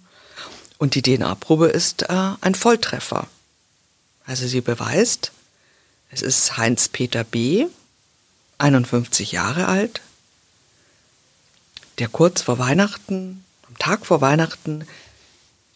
Und 0.79 0.95
die 0.95 1.03
DNA-Probe 1.03 1.67
ist 1.67 2.05
äh, 2.05 2.31
ein 2.41 2.55
Volltreffer. 2.55 3.29
Also 4.25 4.49
sie 4.49 4.63
beweist, 4.63 5.31
es 6.11 6.23
ist 6.23 6.57
Heinz-Peter 6.57 7.23
B., 7.23 7.67
51 8.57 9.33
Jahre 9.33 9.69
alt, 9.69 10.01
der 11.99 12.09
kurz 12.09 12.41
vor 12.41 12.59
Weihnachten, 12.59 13.45
am 13.69 13.79
Tag 13.79 14.07
vor 14.07 14.21
Weihnachten, 14.23 14.87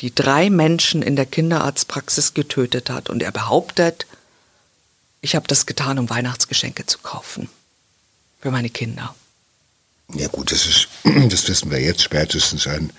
die 0.00 0.14
drei 0.14 0.48
Menschen 0.48 1.02
in 1.02 1.16
der 1.16 1.26
Kinderarztpraxis 1.26 2.32
getötet 2.32 2.88
hat. 2.88 3.10
Und 3.10 3.22
er 3.22 3.32
behauptet, 3.32 4.06
ich 5.20 5.36
habe 5.36 5.46
das 5.48 5.66
getan, 5.66 5.98
um 5.98 6.08
Weihnachtsgeschenke 6.08 6.86
zu 6.86 6.98
kaufen. 6.98 7.50
Für 8.40 8.50
meine 8.50 8.70
Kinder. 8.70 9.14
Ja 10.14 10.28
gut, 10.28 10.52
das 10.52 10.66
ist, 10.66 10.88
das 11.30 11.48
wissen 11.48 11.70
wir 11.70 11.80
jetzt 11.80 12.02
spätestens 12.02 12.66
ein 12.66 12.92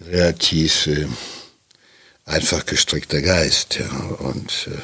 relativ 0.00 0.86
äh, 0.86 1.06
einfach 2.24 2.66
gestrickter 2.66 3.22
Geist, 3.22 3.76
ja, 3.76 3.88
und 3.88 4.68
äh, 4.70 4.76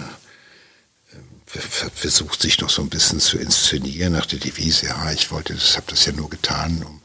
versucht 1.95 2.43
sich 2.43 2.61
noch 2.61 2.71
so 2.71 2.83
ein 2.83 2.91
bisschen 2.91 3.21
zu 3.21 3.39
inszenieren 3.39 4.13
nach 4.13 4.27
der 4.27 4.39
Devise, 4.39 4.87
ja, 4.87 5.13
ich 5.13 5.31
wollte 5.31 5.55
das, 5.55 5.77
habe 5.77 5.87
das 5.89 6.05
ja 6.05 6.13
nur 6.13 6.29
getan, 6.29 6.83
um 6.83 7.01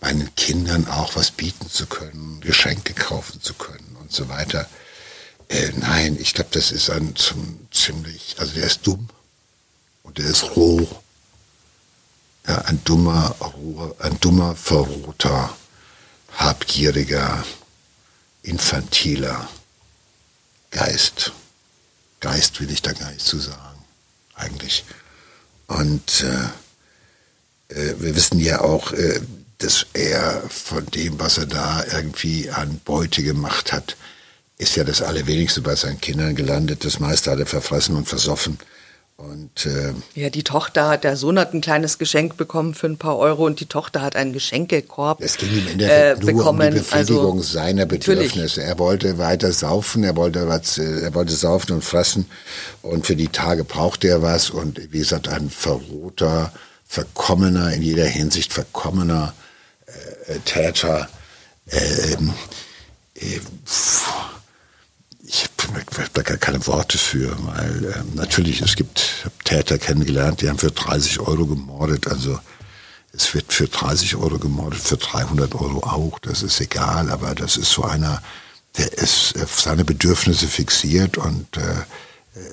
meinen 0.00 0.34
Kindern 0.34 0.86
auch 0.86 1.16
was 1.16 1.30
bieten 1.30 1.70
zu 1.70 1.86
können, 1.86 2.40
Geschenke 2.40 2.92
kaufen 2.92 3.40
zu 3.40 3.54
können 3.54 3.96
und 4.00 4.12
so 4.12 4.28
weiter. 4.28 4.68
Äh, 5.48 5.70
nein, 5.76 6.18
ich 6.20 6.34
glaube, 6.34 6.50
das 6.52 6.72
ist 6.72 6.90
ein 6.90 7.16
zum, 7.16 7.66
ziemlich, 7.70 8.36
also 8.38 8.52
der 8.54 8.66
ist 8.66 8.86
dumm. 8.86 9.08
Und 10.02 10.18
er 10.18 10.26
ist 10.26 10.56
roh. 10.56 10.86
Ja, 12.46 12.58
ein 12.62 12.82
dummer, 12.84 13.34
ein 14.00 14.20
dummer, 14.20 14.54
verrohter, 14.54 15.56
habgieriger, 16.32 17.44
infantiler 18.42 19.48
Geist. 20.70 21.32
Geist 22.20 22.60
will 22.60 22.70
ich 22.70 22.82
da 22.82 22.92
gar 22.92 23.10
nicht 23.10 23.24
zu 23.24 23.38
sagen, 23.38 23.84
eigentlich. 24.34 24.84
Und 25.68 26.22
äh, 26.22 27.74
äh, 27.74 27.94
wir 27.98 28.14
wissen 28.14 28.38
ja 28.40 28.60
auch, 28.60 28.92
äh, 28.92 29.20
dass 29.58 29.86
er 29.94 30.42
von 30.50 30.84
dem, 30.86 31.18
was 31.18 31.38
er 31.38 31.46
da 31.46 31.84
irgendwie 31.84 32.50
an 32.50 32.80
Beute 32.84 33.22
gemacht 33.22 33.72
hat, 33.72 33.96
ist 34.58 34.76
ja 34.76 34.84
das 34.84 35.00
Allerwenigste 35.00 35.62
bei 35.62 35.74
seinen 35.76 36.00
Kindern 36.00 36.34
gelandet. 36.34 36.84
Das 36.84 37.00
meiste 37.00 37.30
hat 37.30 37.38
er 37.38 37.46
verfressen 37.46 37.96
und 37.96 38.08
versoffen. 38.08 38.58
Und, 39.16 39.66
äh, 39.66 39.92
ja, 40.16 40.28
die 40.28 40.42
Tochter 40.42 40.88
hat, 40.88 41.04
der 41.04 41.16
Sohn 41.16 41.38
hat 41.38 41.54
ein 41.54 41.60
kleines 41.60 41.98
Geschenk 41.98 42.36
bekommen 42.36 42.74
für 42.74 42.88
ein 42.88 42.96
paar 42.96 43.16
Euro 43.16 43.46
und 43.46 43.60
die 43.60 43.66
Tochter 43.66 44.02
hat 44.02 44.16
einen 44.16 44.32
Geschenkekorb 44.32 45.20
Es 45.22 45.36
ging 45.36 45.50
ihm 45.50 45.68
in 45.68 45.78
der 45.78 46.12
äh, 46.12 46.14
nur 46.16 46.32
bekommen. 46.32 46.66
um 46.66 46.72
die 46.72 46.78
Befriedigung 46.78 47.38
also, 47.38 47.52
seiner 47.52 47.86
Bedürfnisse. 47.86 48.38
Natürlich. 48.38 48.58
Er 48.58 48.78
wollte 48.80 49.18
weiter 49.18 49.52
saufen, 49.52 50.02
er 50.02 50.16
wollte 50.16 50.48
was, 50.48 50.78
äh, 50.78 51.02
er 51.02 51.14
wollte 51.14 51.32
saufen 51.32 51.74
und 51.74 51.84
fressen 51.84 52.26
und 52.82 53.06
für 53.06 53.14
die 53.14 53.28
Tage 53.28 53.62
brauchte 53.62 54.08
er 54.08 54.20
was 54.20 54.50
und 54.50 54.80
wie 54.92 54.98
gesagt, 54.98 55.28
ein 55.28 55.48
verrohter, 55.48 56.52
verkommener, 56.84 57.72
in 57.72 57.82
jeder 57.82 58.06
Hinsicht 58.06 58.52
verkommener 58.52 59.32
äh, 60.26 60.38
Täter. 60.44 61.08
Ähm, 61.70 62.34
äh, 63.14 63.38
ich 65.34 65.98
habe 65.98 66.10
da 66.12 66.22
gar 66.22 66.36
keine 66.36 66.66
Worte 66.66 66.98
für, 66.98 67.36
weil 67.46 67.84
äh, 67.84 68.02
natürlich, 68.14 68.60
es 68.60 68.76
gibt 68.76 69.28
Täter 69.44 69.78
kennengelernt, 69.78 70.40
die 70.40 70.48
haben 70.48 70.58
für 70.58 70.70
30 70.70 71.20
Euro 71.20 71.46
gemordet, 71.46 72.06
also 72.06 72.38
es 73.12 73.32
wird 73.34 73.52
für 73.52 73.68
30 73.68 74.16
Euro 74.16 74.38
gemordet, 74.38 74.80
für 74.80 74.96
300 74.96 75.54
Euro 75.54 75.84
auch, 75.84 76.18
das 76.20 76.42
ist 76.42 76.60
egal, 76.60 77.10
aber 77.10 77.34
das 77.34 77.56
ist 77.56 77.70
so 77.70 77.84
einer, 77.84 78.22
der 78.76 78.92
ist 78.92 79.34
auf 79.42 79.60
seine 79.60 79.84
Bedürfnisse 79.84 80.48
fixiert 80.48 81.16
und 81.16 81.56
äh, 81.56 81.60
äh, 81.60 82.44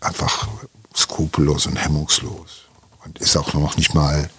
einfach 0.00 0.48
skrupellos 0.94 1.66
und 1.66 1.76
hemmungslos. 1.76 2.64
Und 3.04 3.18
ist 3.18 3.36
auch 3.36 3.52
noch 3.54 3.76
nicht 3.76 3.94
mal, 3.94 4.30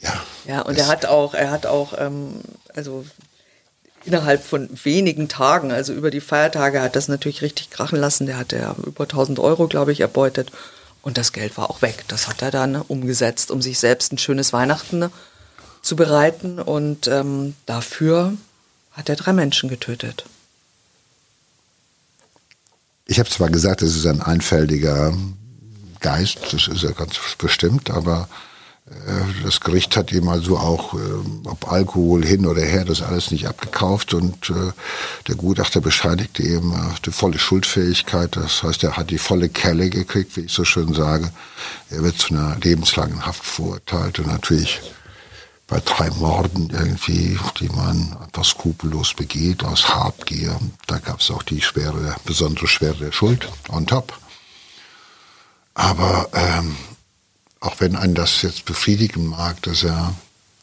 ja. 0.00 0.14
Ja, 0.46 0.62
und 0.62 0.78
er 0.78 0.86
hat 0.86 1.06
auch, 1.06 1.34
er 1.34 1.50
hat 1.50 1.66
auch, 1.66 1.94
ähm, 1.98 2.40
also 2.74 3.04
innerhalb 4.06 4.44
von 4.44 4.68
wenigen 4.84 5.28
Tagen, 5.28 5.72
also 5.72 5.92
über 5.92 6.10
die 6.10 6.20
Feiertage, 6.20 6.80
hat 6.80 6.96
das 6.96 7.08
natürlich 7.08 7.42
richtig 7.42 7.70
krachen 7.70 7.98
lassen. 7.98 8.26
Der 8.26 8.38
hatte 8.38 8.56
ja 8.56 8.74
über 8.84 9.04
1000 9.04 9.38
Euro, 9.38 9.66
glaube 9.66 9.92
ich, 9.92 10.00
erbeutet. 10.00 10.52
Und 11.02 11.18
das 11.18 11.32
Geld 11.32 11.56
war 11.56 11.70
auch 11.70 11.82
weg. 11.82 12.04
Das 12.08 12.28
hat 12.28 12.42
er 12.42 12.50
dann 12.50 12.76
umgesetzt, 12.76 13.50
um 13.50 13.62
sich 13.62 13.78
selbst 13.78 14.12
ein 14.12 14.18
schönes 14.18 14.52
Weihnachten 14.52 15.10
zu 15.82 15.96
bereiten. 15.96 16.58
Und 16.58 17.06
ähm, 17.06 17.54
dafür 17.66 18.32
hat 18.92 19.08
er 19.08 19.16
drei 19.16 19.32
Menschen 19.32 19.68
getötet. 19.68 20.24
Ich 23.06 23.20
habe 23.20 23.30
zwar 23.30 23.50
gesagt, 23.50 23.82
es 23.82 23.94
ist 23.94 24.06
ein 24.06 24.20
einfältiger 24.20 25.16
Geist, 26.00 26.38
das 26.52 26.66
ist 26.66 26.82
er 26.82 26.92
ganz 26.92 27.18
bestimmt, 27.38 27.90
aber 27.90 28.28
das 29.42 29.60
Gericht 29.60 29.96
hat 29.96 30.12
ihm 30.12 30.28
also 30.28 30.58
auch, 30.58 30.94
äh, 30.94 30.98
ob 31.44 31.70
Alkohol 31.70 32.24
hin 32.24 32.46
oder 32.46 32.62
her, 32.62 32.84
das 32.84 33.02
alles 33.02 33.32
nicht 33.32 33.48
abgekauft 33.48 34.14
und 34.14 34.50
äh, 34.50 34.72
der 35.26 35.34
Gutachter 35.34 35.80
bescheinigte 35.80 36.44
ihm 36.44 36.72
die 37.04 37.10
volle 37.10 37.38
Schuldfähigkeit. 37.38 38.36
Das 38.36 38.62
heißt, 38.62 38.84
er 38.84 38.96
hat 38.96 39.10
die 39.10 39.18
volle 39.18 39.48
Kelle 39.48 39.90
gekriegt, 39.90 40.36
wie 40.36 40.42
ich 40.42 40.52
so 40.52 40.64
schön 40.64 40.94
sage. 40.94 41.32
Er 41.90 42.02
wird 42.04 42.18
zu 42.18 42.34
einer 42.34 42.56
lebenslangen 42.62 43.26
Haft 43.26 43.44
verurteilt 43.44 44.20
und 44.20 44.28
natürlich 44.28 44.80
bei 45.66 45.80
drei 45.80 46.10
Morden 46.10 46.70
irgendwie, 46.70 47.36
die 47.58 47.68
man 47.68 48.16
einfach 48.22 48.44
skrupellos 48.44 49.14
begeht, 49.14 49.64
aus 49.64 49.88
Habgier. 49.88 50.56
Da 50.86 50.98
gab 50.98 51.20
es 51.20 51.30
auch 51.32 51.42
die 51.42 51.60
schwere, 51.60 52.14
besondere 52.24 52.68
Schwere 52.68 52.96
der 52.96 53.12
Schuld 53.12 53.48
on 53.68 53.84
top. 53.86 54.16
Aber 55.74 56.28
ähm, 56.32 56.76
auch 57.66 57.80
wenn 57.80 57.96
einen 57.96 58.14
das 58.14 58.42
jetzt 58.42 58.64
befriedigen 58.64 59.26
mag, 59.26 59.60
dass 59.62 59.82
er 59.82 60.14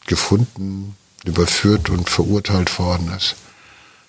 gefunden, 0.06 0.96
überführt 1.24 1.90
und 1.90 2.08
verurteilt 2.08 2.78
worden 2.78 3.12
ist, 3.14 3.36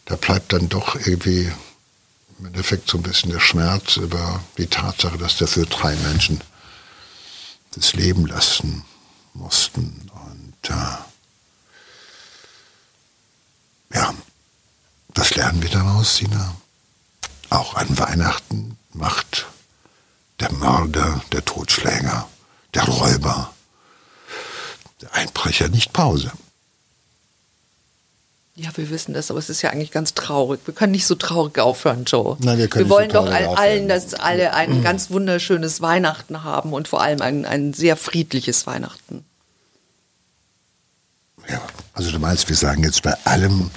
da 0.06 0.16
bleibt 0.16 0.54
dann 0.54 0.70
doch 0.70 0.96
irgendwie 0.96 1.52
im 2.40 2.46
Endeffekt 2.46 2.90
so 2.90 2.98
ein 2.98 3.04
bisschen 3.04 3.32
der 3.32 3.40
Schmerz 3.40 3.98
über 3.98 4.42
die 4.58 4.68
Tatsache, 4.68 5.18
dass 5.18 5.38
dafür 5.38 5.66
drei 5.66 5.96
Menschen 5.96 6.42
das 7.72 7.94
Leben 7.94 8.26
lassen 8.26 8.86
mussten. 9.34 10.10
Und 10.14 10.70
äh, 10.70 10.98
ja, 13.94 14.14
das 15.14 15.36
lernen 15.36 15.62
wir 15.62 15.70
daraus, 15.70 16.18
Sina. 16.18 16.56
Auch 17.50 17.76
an 17.76 17.98
Weihnachten 17.98 18.78
macht 18.94 19.48
der 20.40 20.52
Mörder, 20.52 21.22
der 21.32 21.44
Totschläger 21.44 22.28
der 22.76 22.84
Räuber, 22.84 23.54
der 25.02 25.14
Einbrecher 25.14 25.70
nicht 25.70 25.94
Pause. 25.94 26.32
Ja, 28.58 28.70
wir 28.76 28.90
wissen 28.90 29.14
das, 29.14 29.30
aber 29.32 29.40
es 29.40 29.50
ist 29.50 29.62
ja 29.62 29.72
eigentlich 29.72 29.92
ganz 29.92 30.14
traurig. 30.14 30.62
Wir 30.66 30.74
können 30.74 30.94
nicht 30.94 31.06
so 31.06 31.16
traurig 31.16 31.60
aufhören, 31.60 32.06
Joe. 32.06 32.38
Nein, 32.40 32.58
wir, 32.58 32.70
können 32.70 32.86
wir 32.86 32.90
wollen 32.90 33.10
so 33.10 33.16
doch 33.16 33.30
all, 33.30 33.48
allen, 33.48 33.90
dass 33.90 34.14
alle 34.14 34.54
ein 34.54 34.82
ganz 34.82 35.10
wunderschönes 35.10 35.82
Weihnachten 35.82 36.44
haben 36.44 36.72
und 36.72 36.88
vor 36.88 37.02
allem 37.02 37.22
ein, 37.22 37.46
ein 37.46 37.74
sehr 37.74 37.98
friedliches 37.98 38.66
Weihnachten. 38.66 39.26
Ja, 41.50 41.62
also 41.94 42.12
du 42.12 42.20
meinst, 42.20 42.48
wir 42.48 42.56
sagen 42.56 42.84
jetzt 42.84 43.04
bei 43.04 43.14
allem, 43.26 43.72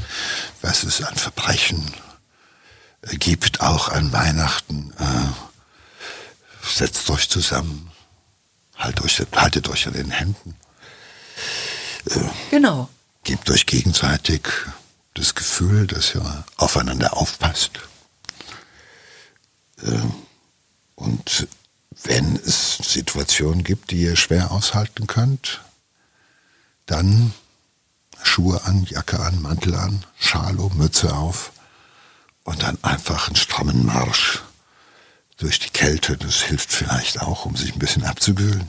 was 0.63 0.85
es 0.85 1.03
an 1.03 1.17
Verbrechen 1.17 1.93
gibt, 3.03 3.61
auch 3.61 3.89
an 3.89 4.13
Weihnachten, 4.13 4.93
äh, 4.99 6.69
setzt 6.69 7.11
euch 7.11 7.29
zusammen, 7.29 7.91
Halt 8.79 9.01
euch, 9.03 9.21
haltet 9.35 9.69
euch 9.69 9.87
an 9.87 9.95
den 9.95 10.11
Händen. 10.11 10.55
Äh, 12.11 12.21
genau. 12.51 12.89
Gebt 13.25 13.51
euch 13.51 13.67
gegenseitig 13.67 14.49
das 15.15 15.35
Gefühl, 15.35 15.87
dass 15.87 16.15
ihr 16.15 16.45
aufeinander 16.57 17.17
aufpasst. 17.17 17.81
Äh, 19.83 19.99
und 20.95 21.49
wenn 22.05 22.37
es 22.37 22.79
Situationen 22.79 23.65
gibt, 23.65 23.91
die 23.91 24.03
ihr 24.03 24.17
schwer 24.17 24.53
aushalten 24.53 25.09
könnt, 25.09 25.61
dann 26.87 27.35
Schuhe 28.23 28.63
an, 28.65 28.85
Jacke 28.85 29.21
an, 29.21 29.43
Mantel 29.43 29.75
an, 29.75 30.05
Schalo, 30.19 30.71
Mütze 30.75 31.15
auf 31.15 31.53
und 32.45 32.63
dann 32.63 32.83
einfach 32.83 33.27
einen 33.27 33.37
strammen 33.37 33.85
Marsch 33.85 34.43
durch 35.39 35.59
die 35.59 35.71
Kälte. 35.71 36.17
Das 36.17 36.43
hilft 36.43 36.73
vielleicht 36.73 37.23
auch, 37.23 37.47
um 37.47 37.57
sich 37.57 37.73
ein 37.73 37.79
bisschen 37.79 38.05
abzukühlen. 38.05 38.69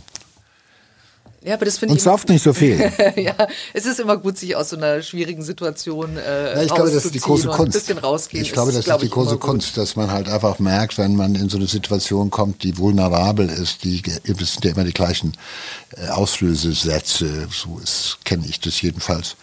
Ja, 1.42 1.54
aber 1.54 1.64
das 1.64 1.78
finde 1.78 1.96
ich. 1.96 2.00
Und 2.00 2.04
sauft 2.04 2.28
nicht 2.28 2.44
so 2.44 2.52
viel. 2.52 2.92
ja, 3.16 3.34
es 3.74 3.86
ist 3.86 4.00
immer 4.00 4.18
gut, 4.18 4.38
sich 4.38 4.56
aus 4.58 4.70
so 4.70 4.78
einer 4.78 5.02
schwierigen 5.02 5.42
Situation 5.42 6.18
äh, 6.18 6.56
ja, 6.56 6.64
ich 6.64 6.74
glaube, 6.74 6.92
das 6.92 7.06
ist 7.06 7.16
die 7.16 7.20
große 7.20 7.48
Kunst. 7.48 7.76
Ein 7.76 7.80
bisschen 7.80 7.98
rausgehen. 7.98 8.44
Ich 8.44 8.52
glaube, 8.52 8.74
das 8.74 8.86
ist, 8.86 8.92
ist 8.92 9.02
die 9.02 9.10
große 9.10 9.38
Kunst, 9.38 9.78
dass 9.78 9.96
man 9.96 10.12
halt 10.12 10.28
einfach 10.28 10.60
merkt, 10.60 10.98
wenn 10.98 11.16
man 11.16 11.36
in 11.36 11.50
so 11.50 11.58
eine 11.58 11.68
Situation 11.68 12.30
kommt, 12.30 12.64
die 12.64 12.78
vulnerabel 12.78 13.48
ist, 13.48 13.86
die 13.86 14.02
es 14.26 14.54
sind 14.54 14.66
ja 14.66 14.72
immer 14.72 14.84
die 14.84 14.94
gleichen 14.94 15.38
äh, 15.96 16.10
Auslösesätze, 16.10 17.48
so 17.50 17.80
kenne 18.26 18.46
ich 18.46 18.60
das 18.60 18.82
jedenfalls. 18.82 19.38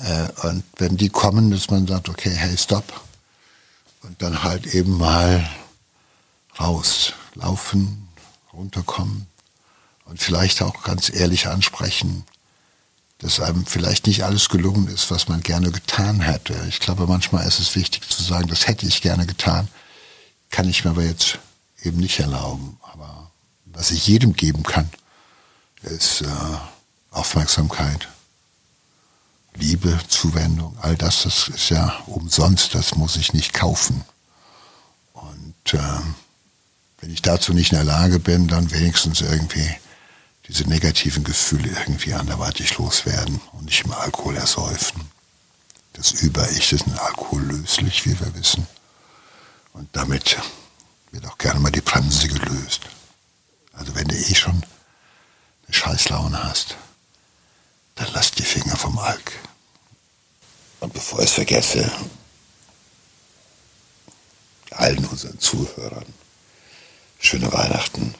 Äh, 0.00 0.46
und 0.48 0.64
wenn 0.76 0.98
die 0.98 1.08
kommen, 1.08 1.50
dass 1.50 1.70
man 1.70 1.86
sagt, 1.86 2.10
okay, 2.10 2.30
hey, 2.30 2.56
stop. 2.58 2.84
Und 4.02 4.20
dann 4.22 4.42
halt 4.44 4.74
eben 4.74 4.98
mal 4.98 5.48
raus, 6.60 7.12
laufen, 7.34 8.08
runterkommen 8.52 9.26
und 10.04 10.20
vielleicht 10.20 10.62
auch 10.62 10.82
ganz 10.82 11.10
ehrlich 11.10 11.46
ansprechen, 11.46 12.24
dass 13.18 13.40
einem 13.40 13.66
vielleicht 13.66 14.06
nicht 14.06 14.22
alles 14.22 14.48
gelungen 14.48 14.88
ist, 14.88 15.10
was 15.10 15.28
man 15.28 15.42
gerne 15.42 15.70
getan 15.72 16.20
hätte. 16.20 16.54
Ich 16.68 16.80
glaube, 16.80 17.06
manchmal 17.06 17.46
ist 17.46 17.58
es 17.58 17.74
wichtig 17.74 18.08
zu 18.08 18.22
sagen, 18.22 18.48
das 18.48 18.68
hätte 18.68 18.86
ich 18.86 19.02
gerne 19.02 19.26
getan, 19.26 19.68
kann 20.50 20.68
ich 20.68 20.84
mir 20.84 20.90
aber 20.90 21.02
jetzt 21.02 21.38
eben 21.82 21.98
nicht 21.98 22.20
erlauben. 22.20 22.78
Aber 22.82 23.30
was 23.66 23.90
ich 23.90 24.06
jedem 24.06 24.34
geben 24.34 24.62
kann, 24.62 24.88
ist 25.82 26.22
äh, 26.22 26.26
Aufmerksamkeit, 27.10 28.08
Liebe, 29.54 29.98
Zuwendung, 30.06 30.76
all 30.80 30.96
das, 30.96 31.24
das 31.24 31.48
ist 31.48 31.70
ja 31.70 32.00
umsonst, 32.06 32.76
das 32.76 32.94
muss 32.94 33.16
ich 33.16 33.32
nicht 33.32 33.52
kaufen. 33.52 34.04
Und 35.14 35.74
äh, 35.74 36.00
wenn 37.00 37.12
ich 37.12 37.22
dazu 37.22 37.52
nicht 37.52 37.72
in 37.72 37.78
der 37.78 37.84
Lage 37.84 38.18
bin, 38.18 38.48
dann 38.48 38.70
wenigstens 38.70 39.20
irgendwie 39.20 39.76
diese 40.48 40.64
negativen 40.64 41.24
Gefühle 41.24 41.68
irgendwie 41.68 42.14
anderweitig 42.14 42.76
loswerden 42.78 43.40
und 43.52 43.66
nicht 43.66 43.84
im 43.84 43.92
Alkohol 43.92 44.36
ersäufen. 44.36 45.10
Das 45.92 46.12
Über-Ich 46.12 46.72
ist 46.72 46.86
ein 46.86 46.98
alkohollöslich, 46.98 48.06
wie 48.06 48.18
wir 48.18 48.34
wissen. 48.34 48.66
Und 49.72 49.88
damit 49.94 50.38
wird 51.12 51.26
auch 51.26 51.38
gerne 51.38 51.60
mal 51.60 51.70
die 51.70 51.80
Bremse 51.80 52.28
gelöst. 52.28 52.82
Also 53.72 53.94
wenn 53.94 54.08
du 54.08 54.16
eh 54.16 54.34
schon 54.34 54.62
eine 55.66 55.74
Scheißlaune 55.74 56.42
hast, 56.42 56.76
dann 57.94 58.08
lass 58.12 58.30
die 58.32 58.42
Finger 58.42 58.76
vom 58.76 58.98
Alk. 58.98 59.32
Und 60.80 60.92
bevor 60.92 61.18
ich 61.18 61.26
es 61.26 61.32
vergesse, 61.32 61.90
allen 64.70 65.04
unseren 65.06 65.38
Zuhörern 65.38 66.06
schöne 67.18 67.52
Weihnachten, 67.52 68.14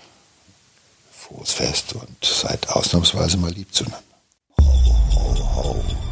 frohes 1.12 1.52
Fest 1.52 1.94
und 1.94 2.24
seid 2.24 2.68
ausnahmsweise 2.68 3.36
mal 3.36 3.50
lieb 3.50 3.72
zueinander. 3.72 4.02
Ho, 4.60 4.96
ho, 5.14 5.54
ho. 5.54 6.07